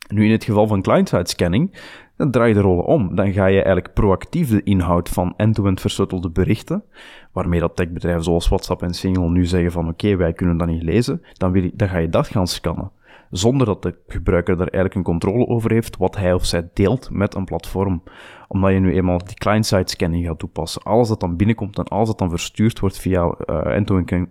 [0.08, 1.78] Nu, in het geval van client-side scanning,
[2.18, 3.16] dan draai je de rollen om.
[3.16, 6.84] Dan ga je eigenlijk proactief de inhoud van end-to-end versuttelde berichten,
[7.32, 10.84] waarmee dat techbedrijven zoals WhatsApp en Signal nu zeggen van oké, wij kunnen dat niet
[10.84, 12.92] lezen, dan, wil ga je dat gaan scannen.
[13.30, 17.10] Zonder dat de gebruiker daar eigenlijk een controle over heeft wat hij of zij deelt
[17.12, 18.04] met een platform.
[18.48, 20.84] Omdat je nu eenmaal die client-side scanning gaat toepassen.
[20.84, 23.78] Alles dat dan binnenkomt en alles dat dan verstuurd wordt via uh,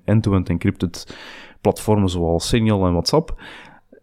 [0.04, 1.16] end-to-end encrypted
[1.60, 3.42] platformen zoals Signal en WhatsApp,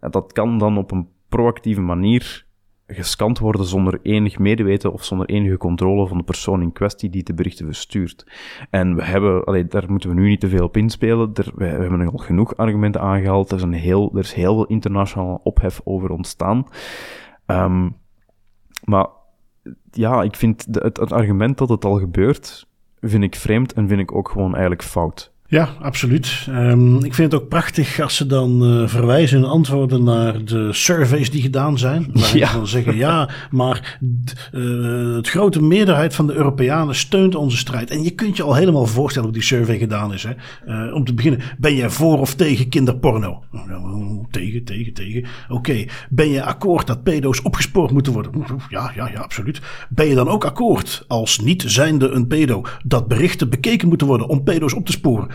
[0.00, 2.46] dat kan dan op een proactieve manier
[2.94, 7.22] gescand worden zonder enig medeweten of zonder enige controle van de persoon in kwestie die
[7.22, 8.26] de berichten verstuurt.
[8.70, 11.32] En we hebben, daar moeten we nu niet te veel op inspelen.
[11.54, 13.50] We, hebben al genoeg argumenten aangehaald.
[13.50, 16.66] Er is, een heel, er is heel veel internationale ophef over ontstaan.
[17.46, 17.96] Um,
[18.84, 19.06] maar
[19.90, 22.68] ja, ik vind het argument dat het al gebeurt,
[23.00, 25.29] vind ik vreemd en vind ik ook gewoon eigenlijk fout.
[25.50, 26.46] Ja, absoluut.
[26.48, 30.72] Um, ik vind het ook prachtig als ze dan uh, verwijzen en antwoorden naar de
[30.72, 32.10] surveys die gedaan zijn.
[32.12, 32.50] Waar ja.
[32.50, 33.98] ze dan zeggen, ja, maar
[34.52, 37.90] uh, het grote meerderheid van de Europeanen steunt onze strijd.
[37.90, 40.22] En je kunt je al helemaal voorstellen hoe die survey gedaan is.
[40.22, 40.32] Hè?
[40.66, 43.42] Uh, om te beginnen, ben jij voor of tegen kinderporno?
[44.30, 45.24] Tegen, tegen, tegen.
[45.48, 45.88] Oké, okay.
[46.10, 48.44] ben je akkoord dat pedo's opgespoord moeten worden?
[48.68, 49.60] Ja, ja, ja, absoluut.
[49.88, 54.28] Ben je dan ook akkoord als niet zijnde een pedo dat berichten bekeken moeten worden
[54.28, 55.28] om pedo's op te sporen?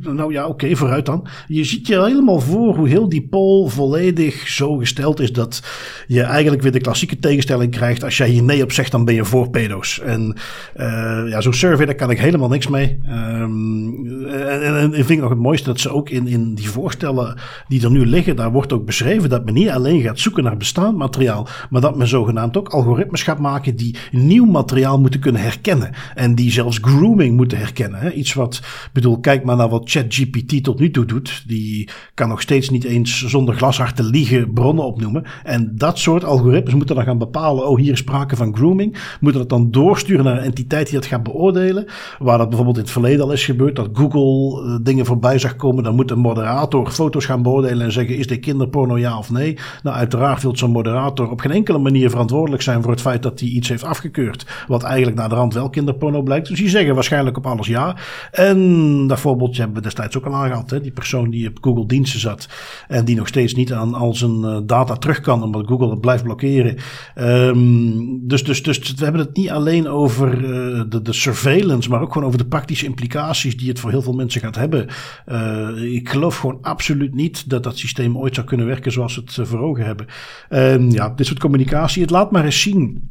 [0.00, 1.26] Nou ja, oké, vooruit dan.
[1.46, 5.62] Je ziet je helemaal voor hoe heel die poll volledig zo gesteld is dat
[6.06, 8.04] je eigenlijk weer de klassieke tegenstelling krijgt.
[8.04, 10.00] Als jij hier nee op zegt, dan ben je voor pedo's.
[10.00, 10.36] En
[10.76, 13.00] uh, ja, zo'n survey, daar kan ik helemaal niks mee.
[13.08, 16.70] Um, en, en, en, vind ik nog het mooiste dat ze ook in, in die
[16.70, 17.36] voorstellen
[17.68, 20.56] die er nu liggen, daar wordt ook beschreven dat men niet alleen gaat zoeken naar
[20.56, 25.42] bestaand materiaal, maar dat men zogenaamd ook algoritmes gaat maken die nieuw materiaal moeten kunnen
[25.42, 25.90] herkennen.
[26.14, 28.00] En die zelfs grooming moeten herkennen.
[28.00, 28.12] Hè?
[28.12, 28.62] Iets wat,
[28.92, 31.44] bedoel, kijk maar naar wat ChatGPT tot nu toe doet.
[31.46, 35.24] Die kan nog steeds niet eens zonder glashard te liegen bronnen opnoemen.
[35.44, 38.96] En dat soort algoritmes moeten dan gaan bepalen, oh hier is sprake van grooming.
[39.20, 41.86] Moeten dat dan doorsturen naar een entiteit die dat gaat beoordelen.
[42.18, 45.56] Waar dat bijvoorbeeld in het verleden al is gebeurd, dat Google uh, dingen voorbij zag
[45.56, 45.84] komen.
[45.84, 49.58] Dan moet een moderator foto's gaan beoordelen en zeggen, is dit kinderporno ja of nee?
[49.82, 53.40] Nou, uiteraard wil zo'n moderator op geen enkele manier verantwoordelijk zijn voor het feit dat
[53.40, 54.46] hij iets heeft afgekeurd.
[54.66, 56.48] Wat eigenlijk naar de rand wel kinderporno blijkt.
[56.48, 57.96] Dus die zeggen waarschijnlijk op alles ja.
[58.30, 58.58] En
[59.06, 60.70] dat voorbeeldje hebben we destijds ook al aangehaald.
[60.70, 60.80] Hè?
[60.80, 62.48] Die persoon die op Google diensten zat
[62.88, 66.00] en die nog steeds niet aan al zijn uh, data terug kan omdat Google het
[66.00, 66.76] blijft blokkeren.
[67.18, 72.00] Um, dus, dus, dus we hebben het niet alleen over uh, de, de surveillance, maar
[72.00, 74.86] ook gewoon over de praktische implicaties die het voor heel veel mensen gaat hebben.
[75.26, 79.22] Uh, ik geloof gewoon absoluut niet dat dat systeem ooit zou kunnen werken zoals we
[79.24, 80.06] het voor ogen hebben.
[80.50, 83.08] Um, ja, dit soort communicatie, het laat maar eens zien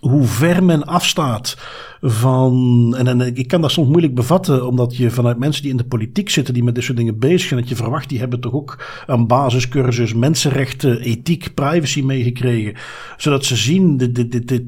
[0.00, 1.56] hoe ver men afstaat
[2.04, 5.76] van, en, en ik kan dat soms moeilijk bevatten, omdat je vanuit mensen die in
[5.76, 8.40] de politiek zitten, die met dit soort dingen bezig zijn, dat je verwacht, die hebben
[8.40, 12.74] toch ook een basiscursus mensenrechten, ethiek, privacy meegekregen.
[13.16, 14.12] Zodat ze zien,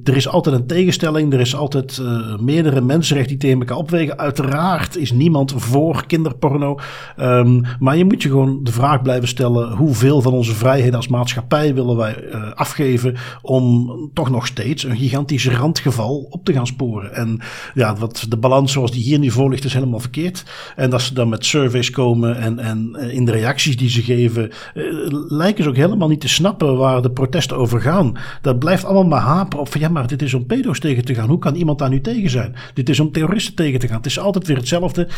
[0.04, 4.18] er is altijd een tegenstelling, er is altijd uh, meerdere mensenrechten die tegen elkaar opwegen.
[4.18, 6.78] Uiteraard is niemand voor kinderporno.
[7.20, 11.08] Um, maar je moet je gewoon de vraag blijven stellen, hoeveel van onze vrijheden als
[11.08, 16.66] maatschappij willen wij uh, afgeven om toch nog steeds een gigantisch randgeval op te gaan
[16.66, 17.20] sporen.
[17.24, 17.38] En
[17.74, 20.44] ja, wat de balans zoals die hier nu voor ligt is helemaal verkeerd.
[20.76, 24.02] En dat ze dan met surveys komen en, en uh, in de reacties die ze
[24.02, 24.50] geven,
[25.28, 28.16] lijken ze ook helemaal niet te snappen waar de protesten over gaan.
[28.42, 31.14] Dat blijft allemaal maar haperen op van ja, maar dit is om pedo's tegen te
[31.14, 31.28] gaan.
[31.28, 32.54] Hoe kan iemand daar nu tegen zijn?
[32.74, 33.96] Dit is om terroristen tegen te gaan.
[33.96, 35.08] Het is altijd weer hetzelfde.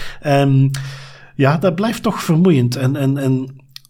[1.34, 2.76] Ja, dat blijft toch vermoeiend.
[2.76, 3.48] En, en, en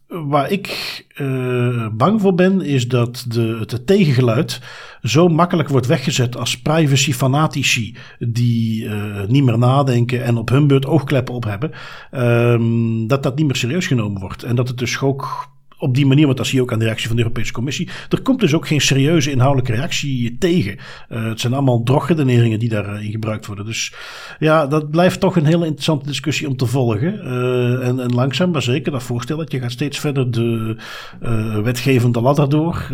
[0.09, 4.61] waar ik uh, bang voor ben, is dat de, het tegengeluid
[5.03, 10.87] zo makkelijk wordt weggezet als privacy-fanatici die uh, niet meer nadenken en op hun beurt
[10.87, 11.71] oogkleppen op hebben,
[12.13, 14.43] um, dat dat niet meer serieus genomen wordt.
[14.43, 15.49] En dat het dus ook
[15.79, 17.89] op die manier, want dat zie je ook aan de reactie van de Europese Commissie.
[18.09, 20.79] Er komt dus ook geen serieuze inhoudelijke reactie tegen.
[21.09, 23.65] Uh, het zijn allemaal drogredeneringen die daarin gebruikt worden.
[23.65, 23.95] Dus
[24.39, 27.15] ja, dat blijft toch een hele interessante discussie om te volgen.
[27.15, 30.77] Uh, en, en, langzaam maar zeker dat voorstel dat je gaat steeds verder de
[31.23, 32.89] uh, wetgevende ladder door.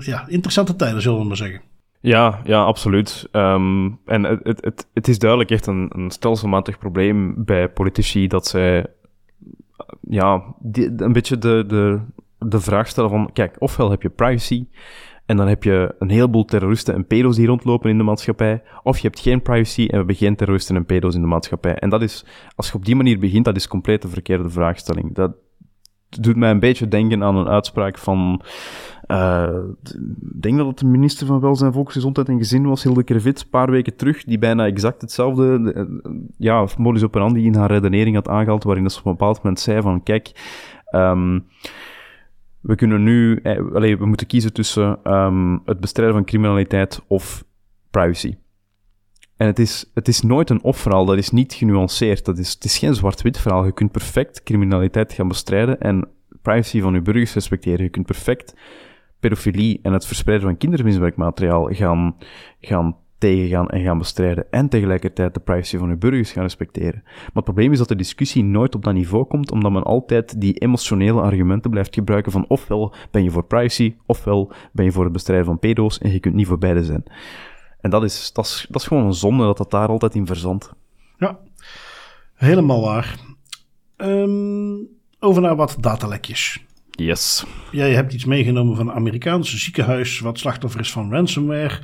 [0.00, 1.60] ja, interessante tijden zullen we maar zeggen.
[2.00, 3.28] Ja, ja, absoluut.
[3.32, 8.46] Um, en het, het, het is duidelijk echt een, een stelselmatig probleem bij politici dat
[8.46, 8.86] zij
[10.00, 10.54] ja,
[10.96, 12.00] een beetje de, de,
[12.38, 14.66] de vraag stellen van, kijk, ofwel heb je privacy
[15.26, 18.98] en dan heb je een heleboel terroristen en pedo's die rondlopen in de maatschappij, of
[18.98, 21.74] je hebt geen privacy en we hebben geen terroristen en pedo's in de maatschappij.
[21.74, 22.24] En dat is,
[22.56, 25.14] als je op die manier begint, dat is compleet de verkeerde vraagstelling.
[25.14, 25.34] Dat
[26.22, 28.42] doet mij een beetje denken aan een uitspraak van
[29.06, 29.56] uh,
[30.34, 33.48] ik denk dat het de minister van Welzijn, Volksgezondheid en Gezin was, Hilde Krevit, een
[33.48, 38.28] paar weken terug, die bijna exact hetzelfde, uh, ja, modus operandi in haar redenering had
[38.28, 40.32] aangehaald, waarin ze op een bepaald moment zei van, kijk,
[40.94, 41.44] um,
[42.60, 47.44] we kunnen nu, eh, allez, we moeten kiezen tussen um, het bestrijden van criminaliteit of
[47.90, 48.34] privacy.
[49.36, 52.24] En het is, het is nooit een of-verhaal, dat is niet genuanceerd.
[52.24, 53.64] Dat is, het is geen zwart-wit verhaal.
[53.64, 56.08] Je kunt perfect criminaliteit gaan bestrijden en
[56.42, 57.84] privacy van je burgers respecteren.
[57.84, 58.54] Je kunt perfect
[59.20, 62.16] pedofilie en het verspreiden van kindermisbruikmateriaal gaan,
[62.60, 67.00] gaan tegengaan en gaan bestrijden en tegelijkertijd de privacy van uw burgers gaan respecteren.
[67.04, 70.40] Maar het probleem is dat de discussie nooit op dat niveau komt, omdat men altijd
[70.40, 75.04] die emotionele argumenten blijft gebruiken van ofwel ben je voor privacy, ofwel ben je voor
[75.04, 77.04] het bestrijden van pedo's en je kunt niet voor beide zijn.
[77.84, 80.26] En dat is, dat is, dat is gewoon een zonde dat dat daar altijd in
[80.26, 80.72] verzandt.
[81.18, 81.38] Ja,
[82.34, 83.16] helemaal waar.
[83.96, 86.64] Um, over naar wat datalekjes.
[86.90, 87.44] Yes.
[87.70, 91.80] Jij hebt iets meegenomen van een Amerikaanse ziekenhuis wat slachtoffer is van ransomware.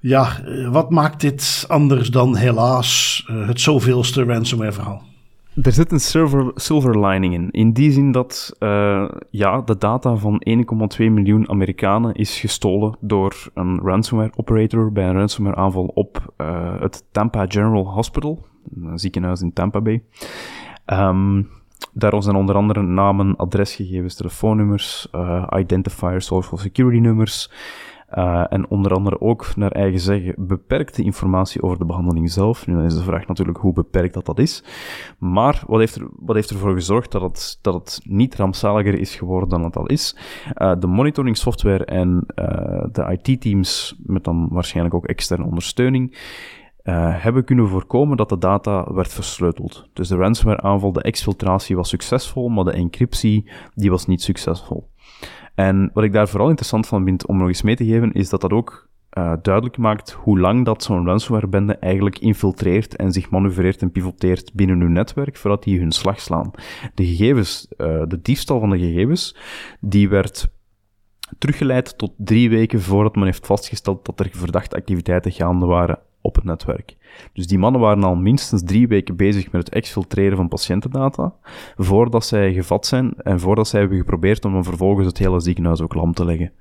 [0.00, 5.02] Ja, eh, wat maakt dit anders dan helaas uh, het zoveelste ransomware verhaal?
[5.62, 7.50] Er zit een silver, silver lining in.
[7.50, 10.64] In die zin dat uh, ja, de data van 1,2
[10.98, 17.04] miljoen Amerikanen is gestolen door een ransomware operator bij een ransomware aanval op uh, het
[17.12, 20.02] Tampa General Hospital, een ziekenhuis in Tampa Bay.
[20.86, 21.48] Um,
[21.92, 27.50] Daarom zijn onder andere namen, adresgegevens, telefoonnummers, uh, identifiers, social security nummers.
[28.18, 32.66] Uh, en onder andere ook, naar eigen zeggen, beperkte informatie over de behandeling zelf.
[32.66, 34.64] Nu dan is de vraag natuurlijk hoe beperkt dat, dat is.
[35.18, 39.16] Maar wat heeft, er, wat heeft ervoor gezorgd dat het, dat het niet rampzaliger is
[39.16, 40.16] geworden dan het al is?
[40.54, 42.24] Uh, de monitoring software en
[42.92, 46.16] de IT-teams, met dan waarschijnlijk ook externe ondersteuning,
[46.92, 49.88] hebben kunnen voorkomen dat de data werd versleuteld.
[49.92, 54.88] Dus de ransomware aanval, de exfiltratie was succesvol, maar de encryptie die was niet succesvol.
[55.54, 58.28] En wat ik daar vooral interessant van vind om nog eens mee te geven, is
[58.28, 58.88] dat dat ook
[59.18, 64.54] uh, duidelijk maakt hoe lang dat zo'n ransomwarebende eigenlijk infiltreert en zich manoeuvreert en pivoteert
[64.54, 66.50] binnen hun netwerk voordat die hun slag slaan.
[66.94, 69.36] De gegevens, uh, de diefstal van de gegevens,
[69.80, 70.48] die werd
[71.38, 76.34] teruggeleid tot drie weken voordat men heeft vastgesteld dat er verdachte activiteiten gaande waren op
[76.34, 76.96] het netwerk.
[77.32, 81.34] Dus die mannen waren al minstens drie weken bezig met het exfiltreren van patiëntendata,
[81.76, 85.94] voordat zij gevat zijn en voordat zij hebben geprobeerd om vervolgens het hele ziekenhuis ook
[85.94, 86.52] lam te leggen.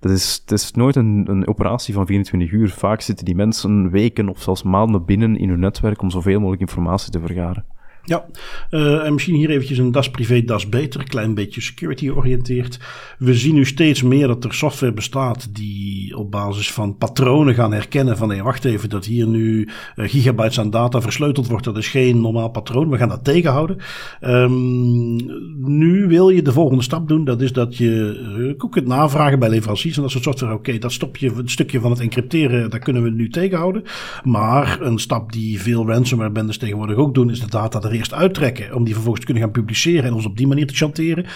[0.00, 2.70] Dat is, het is nooit een, een operatie van 24 uur.
[2.70, 6.60] Vaak zitten die mensen weken of zelfs maanden binnen in hun netwerk om zoveel mogelijk
[6.60, 7.64] informatie te vergaren.
[8.06, 8.24] Ja,
[8.70, 12.78] uh, en misschien hier eventjes een Das Privé, Das Beter, klein beetje security georiënteerd.
[13.18, 17.72] We zien nu steeds meer dat er software bestaat die op basis van patronen gaan
[17.72, 21.76] herkennen van nee, wacht even, dat hier nu uh, gigabytes aan data versleuteld wordt, dat
[21.76, 22.90] is geen normaal patroon.
[22.90, 23.76] We gaan dat tegenhouden.
[24.20, 25.16] Um,
[25.58, 29.38] nu wil je de volgende stap doen, dat is dat je uh, ook het navragen
[29.38, 30.54] bij leveranciers en dat soort software.
[30.54, 33.82] Oké, dat stopje, een stukje van het encrypteren, daar kunnen we nu tegenhouden.
[34.24, 38.74] Maar een stap die veel ransomware bendes tegenwoordig ook doen, is de data eerst uittrekken
[38.74, 41.26] om die vervolgens te kunnen gaan publiceren en ons op die manier te chanteren.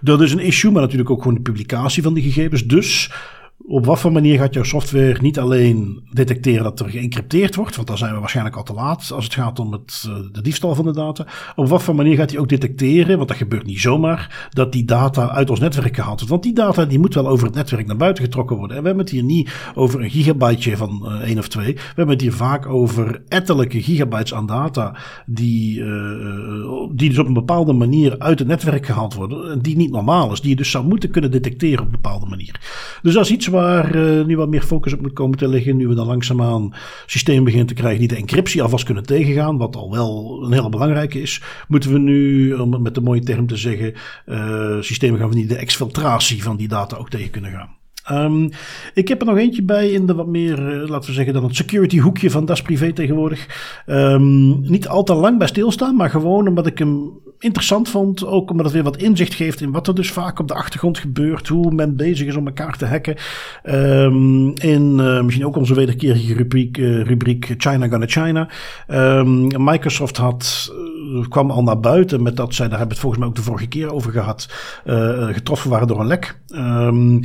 [0.00, 2.66] Dat is een issue, maar natuurlijk ook gewoon de publicatie van die gegevens.
[2.66, 3.10] Dus
[3.70, 7.88] op wat voor manier gaat jouw software niet alleen detecteren dat er geëncrypteerd wordt, want
[7.88, 10.74] dan zijn we waarschijnlijk al te laat als het gaat om het, eh, de diefstal
[10.74, 11.26] van de data.
[11.56, 14.84] Op wat voor manier gaat hij ook detecteren, want dat gebeurt niet zomaar, dat die
[14.84, 16.30] data uit ons netwerk gehaald wordt.
[16.30, 18.76] Want die data die moet wel over het netwerk naar buiten getrokken worden.
[18.76, 21.74] En we hebben het hier niet over een gigabyteje van uh, één of twee.
[21.74, 24.96] We hebben het hier vaak over ettelijke gigabytes aan data
[25.26, 29.62] die, uh, die dus op een bepaalde manier uit het netwerk gehaald worden.
[29.62, 32.60] Die niet normaal is, die je dus zou moeten kunnen detecteren op een bepaalde manier.
[33.02, 35.76] Dus dat is iets waar uh, nu wat meer focus op moet komen te liggen.
[35.76, 36.74] Nu we dan langzaamaan
[37.06, 39.58] systemen beginnen te krijgen die de encryptie alvast kunnen tegengaan.
[39.58, 41.42] Wat al wel een hele belangrijke is.
[41.68, 43.94] Moeten we nu, om met de mooie term te zeggen,
[44.26, 47.77] uh, systemen gaan van die de exfiltratie van die data ook tegen kunnen gaan.
[48.12, 48.50] Um,
[48.94, 51.44] ik heb er nog eentje bij in de wat meer, uh, laten we zeggen, dan
[51.44, 53.46] het security hoekje van Das Privé tegenwoordig.
[53.86, 58.26] Um, niet al te lang bij stilstaan, maar gewoon omdat ik hem interessant vond.
[58.26, 60.98] Ook omdat het weer wat inzicht geeft in wat er dus vaak op de achtergrond
[60.98, 61.48] gebeurt.
[61.48, 63.16] Hoe men bezig is om elkaar te hacken.
[63.64, 68.48] Um, in uh, misschien ook onze wederkerige rubriek, uh, rubriek China Gonna China.
[69.58, 70.72] Microsoft had
[71.28, 73.50] kwam al naar buiten met dat zij, daar hebben we het volgens mij ook de
[73.50, 74.48] vorige keer over gehad,
[74.84, 76.40] uh, getroffen waren door een lek.
[76.54, 77.20] Um,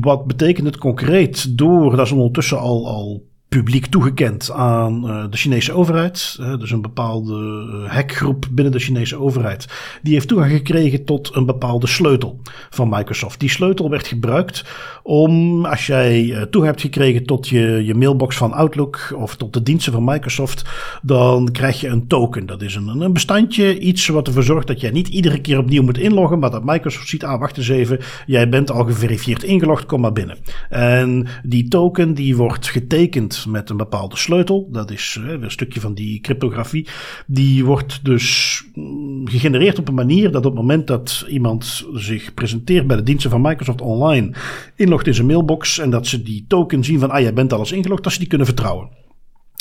[0.00, 1.58] wat betekent het concreet?
[1.58, 6.38] Door, dat is ondertussen al, al publiek toegekend aan uh, de Chinese overheid.
[6.58, 9.66] Dus een bepaalde uh, hackgroep binnen de Chinese overheid.
[10.02, 12.40] Die heeft toegang gekregen tot een bepaalde sleutel
[12.70, 13.40] van Microsoft.
[13.40, 14.64] Die sleutel werd gebruikt
[15.02, 19.62] om, als jij toegang hebt gekregen tot je, je mailbox van Outlook of tot de
[19.62, 20.64] diensten van Microsoft,
[21.02, 22.46] dan krijg je een token.
[22.46, 25.82] Dat is een, een bestandje, iets wat ervoor zorgt dat jij niet iedere keer opnieuw
[25.82, 29.86] moet inloggen, maar dat Microsoft ziet, ah wacht eens even, jij bent al geverifieerd ingelogd,
[29.86, 30.36] kom maar binnen.
[30.68, 34.68] En die token die wordt getekend met een bepaalde sleutel.
[34.70, 36.86] Dat is uh, een stukje van die cryptografie.
[37.26, 42.34] Die wordt dus mm, gegenereerd op een manier dat op het moment dat iemand zich
[42.34, 44.32] presenteert bij de diensten van Microsoft online,
[44.76, 47.58] inlogt in zijn mailbox en dat ze die token zien van, ah, jij bent al
[47.58, 49.03] eens ingelogd, dat ze die kunnen vertrouwen.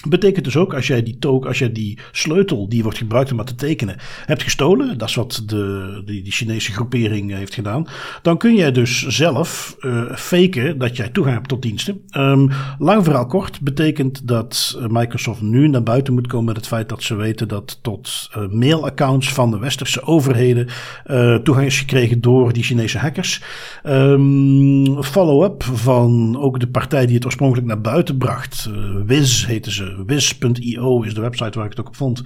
[0.08, 3.38] Betekent dus ook als jij die token, als jij die sleutel die wordt gebruikt om
[3.38, 3.95] dat te tekenen,
[4.26, 7.88] hebt gestolen, dat is wat de, Chinese groepering eh, heeft gedaan,
[8.22, 12.01] dan kun jij dus zelf uh, faken dat jij toegang hebt tot diensten.
[12.18, 12.49] Um,
[12.80, 16.89] lang verhaal kort betekent dat eh, Microsoft nu naar buiten moet komen met het feit
[16.89, 20.68] dat ze weten dat tot uh, mailaccounts van de westerse overheden
[21.43, 23.41] toegang is gekregen door die Chinese hackers.
[23.84, 28.70] Um, Follow-up van ook de partij die het oorspronkelijk naar buiten bracht,
[29.06, 29.93] Wiz heette ze.
[30.06, 32.24] Wiz.io is de website waar ik het ook op vond.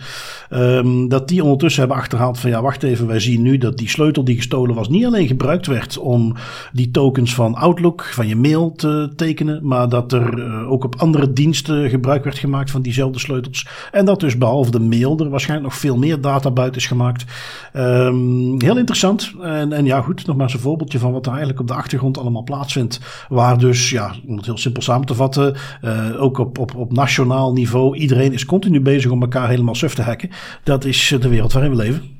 [0.50, 3.90] Um, dat die ondertussen hebben achterhaald van ja, wacht even, wij zien nu dat die
[3.90, 6.36] sleutel die gestolen was niet alleen gebruikt werd om
[6.74, 10.96] die tokens van Outlook, van je mail te tekenen, maar dat er uh, ook op
[10.96, 13.68] andere diensten gebruik werd gemaakt van diezelfde sleutels.
[13.92, 17.26] En dat dus behalve de mail er waarschijnlijk nog veel meer data buiten is gemaakt.
[17.74, 19.34] Um, heel interessant.
[19.42, 21.74] En, en ja, goed, nog maar eens een voorbeeldje van wat er eigenlijk op de
[21.74, 23.00] achtergrond allemaal plaatsvindt.
[23.30, 26.94] Waar dus, ja, om het heel simpel samen te vatten, uh, ook op, op, op
[26.94, 27.98] nationaal niveau.
[27.98, 30.30] Iedereen is continu bezig om elkaar helemaal suf te hacken.
[30.64, 32.16] Dat is de wereld waarin we leven.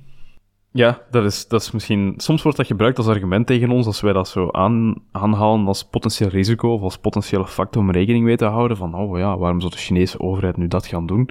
[0.72, 2.14] Ja, dat is, dat is misschien...
[2.18, 5.84] Soms wordt dat gebruikt als argument tegen ons, als wij dat zo aan, aanhalen als
[5.84, 9.60] potentieel risico of als potentiële factor om rekening mee te houden van, oh ja, waarom
[9.60, 11.30] zou de Chinese overheid nu dat gaan doen?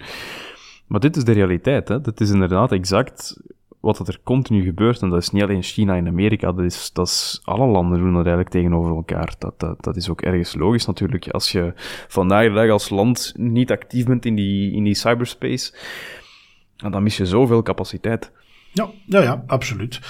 [0.87, 2.01] Maar dit is de realiteit, hè.
[2.01, 3.41] Dit is inderdaad exact
[3.87, 5.03] wat er continu gebeurt.
[5.03, 8.12] En dat is niet alleen China en Amerika, dat is, dat is alle landen doen
[8.12, 9.34] dat eigenlijk tegenover elkaar.
[9.39, 11.28] Dat, dat, dat is ook ergens logisch natuurlijk.
[11.28, 11.72] Als je
[12.09, 15.74] vandaag de dag als land niet actief bent in die, in die cyberspace,
[16.76, 18.32] dan mis je zoveel capaciteit.
[18.77, 20.01] Ja, ja, ja absoluut.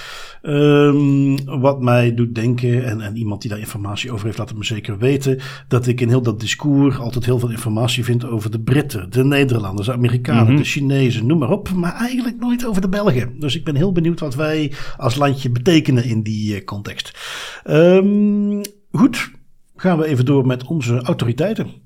[0.41, 4.57] Um, wat mij doet denken, en, en iemand die daar informatie over heeft, laat het
[4.57, 8.51] me zeker weten, dat ik in heel dat discours altijd heel veel informatie vind over
[8.51, 10.57] de Britten, de Nederlanders, de Amerikanen, mm -hmm.
[10.57, 13.39] de Chinezen, noem maar op, maar eigenlijk nooit over de Belgen.
[13.39, 17.19] Dus ik ben heel benieuwd wat wij als landje betekenen in die uh, context.
[17.69, 18.61] Um,
[18.91, 19.31] goed,
[19.75, 21.85] gaan we even door met onze autoriteiten.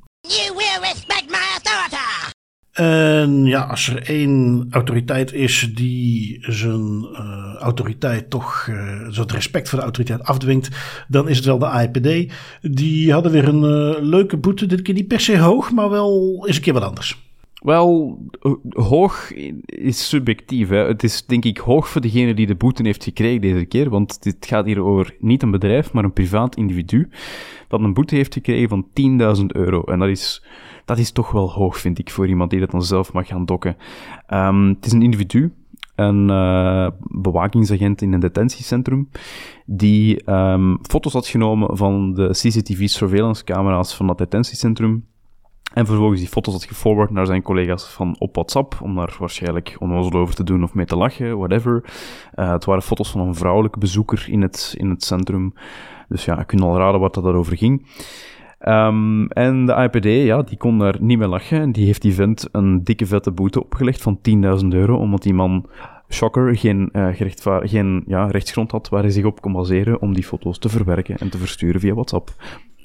[2.72, 9.69] En ja, als er één autoriteit is die zijn uh, autoriteit toch, uh, het respect
[9.69, 10.69] voor de autoriteit afdwingt,
[11.07, 12.34] dan is het wel de AIPD.
[12.61, 16.43] Die hadden weer een uh, leuke boete, dit keer niet per se hoog, maar wel
[16.47, 17.30] eens een keer wat anders.
[17.61, 18.19] Wel,
[18.69, 19.32] hoog
[19.65, 20.69] is subjectief.
[20.69, 20.88] Hè.
[20.88, 24.24] Het is denk ik hoog voor degene die de boete heeft gekregen deze keer, want
[24.24, 27.09] dit gaat hier over niet een bedrijf, maar een privaat individu
[27.67, 28.88] dat een boete heeft gekregen van
[29.39, 29.84] 10.000 euro.
[29.84, 30.43] En dat is,
[30.91, 33.45] dat is toch wel hoog, vind ik, voor iemand die dat dan zelf mag gaan
[33.45, 33.77] dokken.
[34.33, 35.53] Um, het is een individu,
[35.95, 39.09] een uh, bewakingsagent in een detentiecentrum,
[39.65, 45.05] die um, foto's had genomen van de CCTV surveillance camera's van dat detentiecentrum
[45.73, 49.75] en vervolgens die foto's had geforward naar zijn collega's van op WhatsApp, om daar waarschijnlijk
[49.79, 51.83] onnozel over te doen of mee te lachen, whatever.
[52.35, 55.53] Uh, het waren foto's van een vrouwelijke bezoeker in het, in het centrum.
[56.07, 57.85] Dus ja, je kunt al raden wat dat daarover ging.
[58.68, 61.59] Um, en de IPD, ja, die kon daar niet meer lachen.
[61.59, 64.20] En die heeft die vent een dikke vette boete opgelegd van
[64.62, 65.66] 10.000 euro, omdat die man,
[66.09, 67.07] shocker, geen, uh,
[67.64, 71.18] geen ja, rechtsgrond had waar hij zich op kon baseren om die foto's te verwerken
[71.18, 72.34] en te versturen via WhatsApp.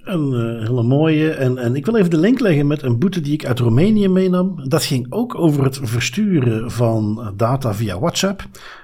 [0.05, 1.31] Een uh, hele mooie.
[1.31, 4.09] En, en ik wil even de link leggen met een boete die ik uit Roemenië
[4.09, 4.69] meenam.
[4.69, 8.43] Dat ging ook over het versturen van data via WhatsApp.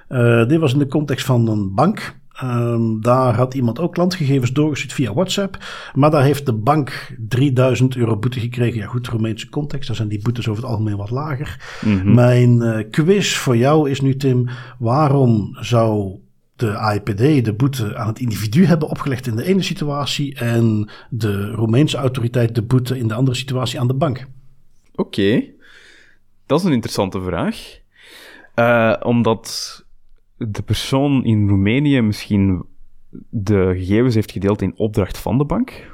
[0.09, 2.21] Uh, dit was in de context van een bank.
[2.43, 5.57] Um, daar had iemand ook klantgegevens doorgestuurd via WhatsApp.
[5.93, 8.79] Maar daar heeft de bank 3000 euro boete gekregen.
[8.79, 9.87] Ja, goed, Roemeense context.
[9.87, 11.79] Daar zijn die boetes over het algemeen wat lager.
[11.85, 12.13] Mm -hmm.
[12.13, 14.49] Mijn uh, quiz voor jou is nu, Tim.
[14.79, 16.19] Waarom zou
[16.55, 21.51] de AIPD de boete aan het individu hebben opgelegd in de ene situatie en de
[21.51, 24.27] Roemeense autoriteit de boete in de andere situatie aan de bank?
[24.95, 25.53] Oké, okay.
[26.45, 27.81] dat is een interessante vraag.
[28.55, 29.82] Uh, omdat
[30.37, 32.65] de persoon in Roemenië misschien
[33.29, 35.92] de gegevens heeft gedeeld in opdracht van de bank?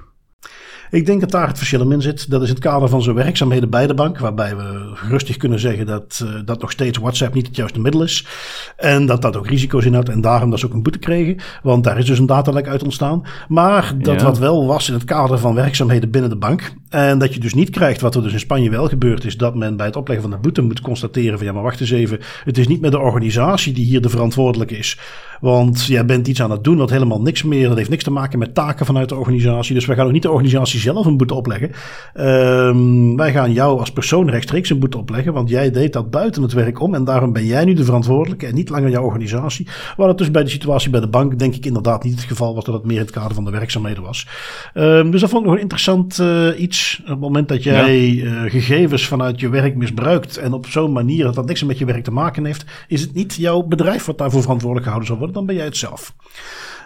[0.91, 2.29] Ik denk dat daar het verschil in zit.
[2.29, 4.19] Dat is het kader van zijn werkzaamheden bij de bank.
[4.19, 8.03] Waarbij we rustig kunnen zeggen dat, uh, dat nog steeds WhatsApp niet het juiste middel
[8.03, 8.25] is.
[8.77, 10.09] En dat dat ook risico's inhoudt.
[10.09, 11.37] En daarom dat ze ook een boete kregen.
[11.63, 13.23] Want daar is dus een datalek uit ontstaan.
[13.47, 14.25] Maar dat ja.
[14.25, 16.73] wat wel was in het kader van werkzaamheden binnen de bank.
[16.89, 19.37] En dat je dus niet krijgt wat er dus in Spanje wel gebeurd is.
[19.37, 21.91] Dat men bij het opleggen van de boete moet constateren van ja maar wacht eens
[21.91, 22.19] even.
[22.43, 24.99] Het is niet meer de organisatie die hier de verantwoordelijke is.
[25.41, 27.67] Want jij bent iets aan het doen wat helemaal niks meer.
[27.67, 29.73] Dat heeft niks te maken met taken vanuit de organisatie.
[29.73, 31.71] Dus wij gaan ook niet de organisatie zelf een boete opleggen.
[32.15, 35.33] Um, wij gaan jou als persoon rechtstreeks een boete opleggen.
[35.33, 36.93] Want jij deed dat buiten het werk om.
[36.93, 39.67] En daarom ben jij nu de verantwoordelijke en niet langer jouw organisatie.
[39.97, 42.55] Waar het dus bij de situatie bij de bank denk ik inderdaad niet het geval
[42.55, 42.63] was.
[42.63, 44.27] Dat het meer in het kader van de werkzaamheden was.
[44.73, 46.99] Um, dus dat vond ik nog een interessant uh, iets.
[47.01, 48.23] Op het moment dat jij ja.
[48.23, 50.37] uh, gegevens vanuit je werk misbruikt.
[50.37, 52.65] En op zo'n manier dat dat niks met je werk te maken heeft.
[52.87, 55.77] Is het niet jouw bedrijf wat daarvoor verantwoordelijk gehouden zal worden dan ben jij het
[55.77, 56.13] zelf.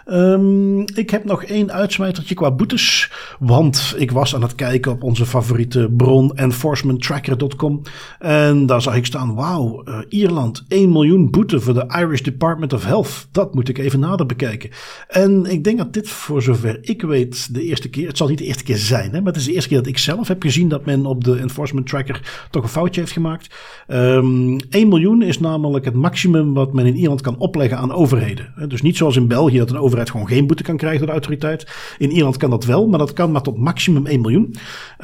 [0.06, 3.10] Um, ik heb nog één uitsmijtertje qua boetes.
[3.38, 7.82] Want ik was aan het kijken op onze favoriete bron enforcementtracker.com.
[8.18, 12.72] En daar zag ik staan: wauw, uh, Ierland 1 miljoen boete voor de Irish Department
[12.72, 13.28] of Health.
[13.30, 14.70] Dat moet ik even nader bekijken.
[15.08, 18.08] En ik denk dat dit, voor zover ik weet, de eerste keer.
[18.08, 19.86] Het zal niet de eerste keer zijn, hè, maar het is de eerste keer dat
[19.86, 23.54] ik zelf heb gezien dat men op de Enforcement Tracker toch een foutje heeft gemaakt.
[23.88, 28.52] Um, 1 miljoen is namelijk het maximum wat men in Ierland kan opleggen aan overheden.
[28.68, 31.06] Dus niet zoals in België dat een overheid overheid gewoon geen boete kan krijgen door
[31.06, 31.66] de autoriteit.
[31.98, 34.54] In Ierland kan dat wel, maar dat kan maar tot maximum 1 miljoen.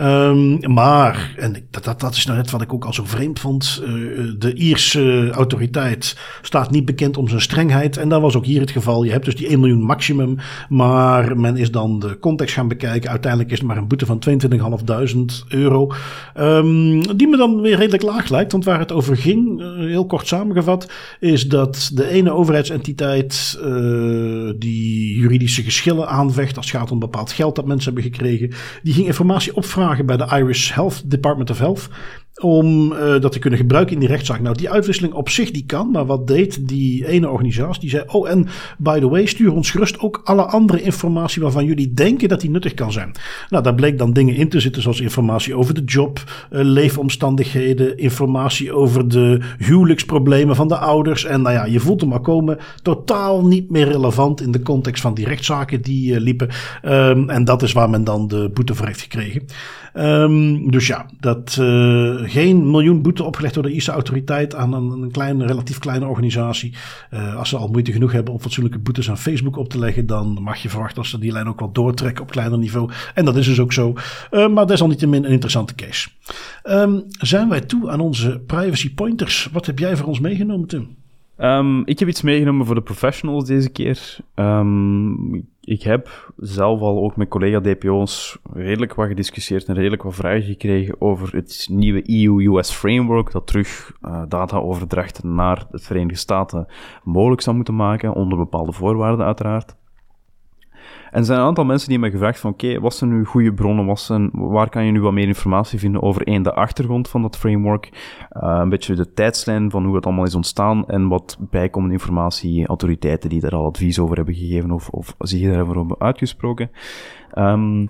[0.01, 3.41] Um, maar, en dat, dat, dat is nou net wat ik ook al zo vreemd
[3.41, 3.83] vond.
[3.83, 3.89] Uh,
[4.39, 7.97] de Ierse autoriteit staat niet bekend om zijn strengheid.
[7.97, 9.03] En dat was ook hier het geval.
[9.03, 10.37] Je hebt dus die 1 miljoen maximum.
[10.69, 13.11] Maar men is dan de context gaan bekijken.
[13.11, 15.93] Uiteindelijk is het maar een boete van 22.500 euro.
[16.39, 18.53] Um, die me dan weer redelijk laag lijkt.
[18.53, 24.53] Want waar het over ging, uh, heel kort samengevat, is dat de ene overheidsentiteit uh,
[24.59, 28.53] die die juridische geschillen aanvecht als het gaat om bepaald geld dat mensen hebben gekregen.
[28.83, 31.89] Die ging informatie opvragen bij de Irish Health Department of Health
[32.41, 34.41] om uh, dat te kunnen gebruiken in die rechtszaak.
[34.41, 37.81] Nou, die uitwisseling op zich die kan, maar wat deed die ene organisatie?
[37.81, 38.47] Die zei, oh en
[38.79, 42.51] by the way, stuur ons gerust ook alle andere informatie waarvan jullie denken dat die
[42.51, 43.13] nuttig kan zijn.
[43.49, 47.99] Nou, daar bleek dan dingen in te zitten zoals informatie over de job, uh, leefomstandigheden,
[47.99, 51.25] informatie over de huwelijksproblemen van de ouders.
[51.25, 55.03] En nou ja, je voelt hem maar komen, totaal niet meer relevant in de context
[55.03, 56.49] van die rechtszaken die uh, liepen.
[56.85, 59.43] Um, en dat is waar men dan de boete voor heeft gekregen.
[59.95, 61.57] Um, dus ja, dat
[62.31, 66.75] geen miljoen boete opgelegd door de Ierse autoriteit aan een, een kleine, relatief kleine organisatie.
[67.15, 70.07] Uh, als ze al moeite genoeg hebben om fatsoenlijke boetes aan Facebook op te leggen,
[70.07, 72.91] dan mag je verwachten dat ze die lijn ook wel doortrekken op kleiner niveau.
[73.15, 73.95] En dat is dus ook zo.
[74.31, 76.09] Uh, maar desalniettemin een interessante case.
[76.65, 79.49] Um, zijn wij toe aan onze privacy pointers?
[79.53, 80.89] Wat heb jij voor ons meegenomen, Tim?
[81.39, 84.17] Um, ik heb iets meegenomen voor de professionals deze keer.
[84.35, 85.49] Um,
[85.83, 91.01] heb zelf al ook met collega DPO's redelijk wat gediscussieerd en redelijk wat vragen gekregen
[91.01, 96.67] over het nieuwe EU-US framework dat terug uh, dataoverdrachten naar de Verenigde Staten
[97.05, 99.79] mogelijk zou moeten maken, onder bepaalde voorwaarden uiteraard.
[101.11, 103.53] En er zijn een aantal mensen die me gevraagd van, oké, wat zijn nu goede
[103.53, 107.23] bronnen, wat waar kan je nu wat meer informatie vinden over één, de achtergrond van
[107.23, 107.91] dat framework,
[108.43, 112.67] uh, een beetje de tijdslijn van hoe het allemaal is ontstaan en wat bijkomende informatie,
[112.67, 116.71] autoriteiten die daar al advies over hebben gegeven of, of zich daarover hebben uitgesproken.
[117.35, 117.89] Um,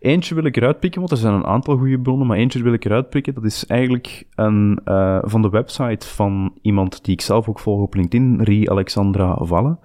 [0.00, 2.72] Eentje wil ik eruit pikken, want er zijn een aantal goede bronnen, maar eentje wil
[2.72, 3.34] ik eruit pikken.
[3.34, 7.80] Dat is eigenlijk een, uh, van de website van iemand die ik zelf ook volg
[7.80, 9.76] op LinkedIn, Rie Alexandra Valle,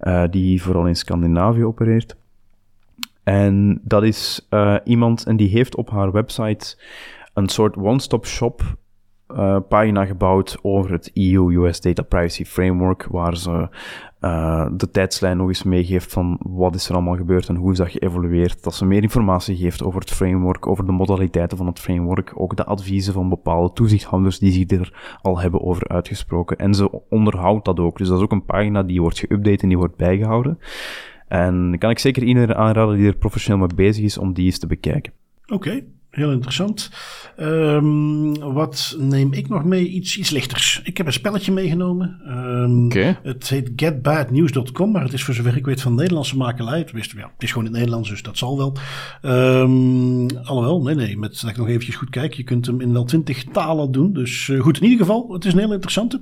[0.00, 2.16] uh, die vooral in Scandinavië opereert.
[3.22, 6.76] En dat is uh, iemand, en die heeft op haar website
[7.34, 8.76] een soort one-stop shop
[9.34, 13.68] uh, pagina gebouwd over het EU-US Data Privacy Framework, waar ze
[14.20, 17.78] uh, de tijdslijn nog eens meegeeft van wat is er allemaal gebeurd en hoe is
[17.78, 18.62] dat geëvolueerd.
[18.62, 22.56] Dat ze meer informatie geeft over het framework, over de modaliteiten van het framework, ook
[22.56, 26.56] de adviezen van bepaalde toezichthouders die zich er al hebben over uitgesproken.
[26.56, 27.98] En ze onderhoudt dat ook.
[27.98, 30.58] Dus dat is ook een pagina die wordt geüpdate en die wordt bijgehouden.
[31.28, 34.58] En kan ik zeker iedereen aanraden die er professioneel mee bezig is om die eens
[34.58, 35.12] te bekijken.
[35.46, 35.84] Oké,
[36.14, 36.90] Heel interessant.
[37.40, 39.88] Um, wat neem ik nog mee?
[39.88, 40.80] Iets, iets lichters.
[40.84, 42.20] Ik heb een spelletje meegenomen.
[42.28, 43.18] Um, okay.
[43.22, 46.84] Het heet getbadnews.com, maar het is voor zover ik weet van Nederlandse makelij.
[46.84, 48.76] Tenminste, ja, het is gewoon in het Nederlands, dus dat zal wel.
[49.22, 52.34] Um, alhoewel, nee, nee, met, dat ik nog eventjes goed kijk.
[52.34, 54.12] Je kunt hem in wel twintig talen doen.
[54.12, 56.20] Dus uh, goed, in ieder geval, het is een heel interessante.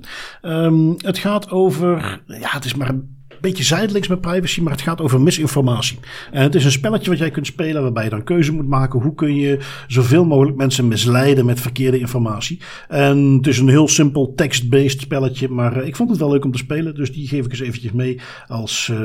[0.97, 5.01] het gaat over, ja, het is maar een beetje zijdelings met privacy, maar het gaat
[5.01, 5.99] over misinformatie.
[6.31, 9.01] En het is een spelletje wat jij kunt spelen waarbij je dan keuze moet maken.
[9.01, 12.59] Hoe kun je zoveel mogelijk mensen misleiden met verkeerde informatie?
[12.87, 16.45] En het is een heel simpel text-based spelletje, maar eh, ik vond het wel leuk
[16.45, 16.95] om te spelen.
[16.95, 18.97] Dus die geef ik eens eventjes mee als uh,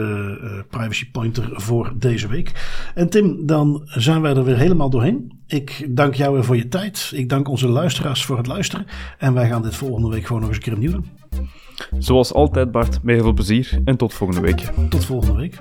[0.70, 2.52] privacy pointer voor deze week.
[2.94, 5.32] En Tim, dan zijn wij er weer helemaal doorheen.
[5.46, 7.10] Ik dank jou weer voor je tijd.
[7.14, 8.86] Ik dank onze luisteraars voor het luisteren.
[9.18, 11.06] En wij gaan dit volgende week gewoon nog eens een keer opnieuw doen.
[11.98, 14.60] Zoals altijd, Bart, met heel veel plezier en tot volgende week.
[14.88, 15.60] Tot volgende week.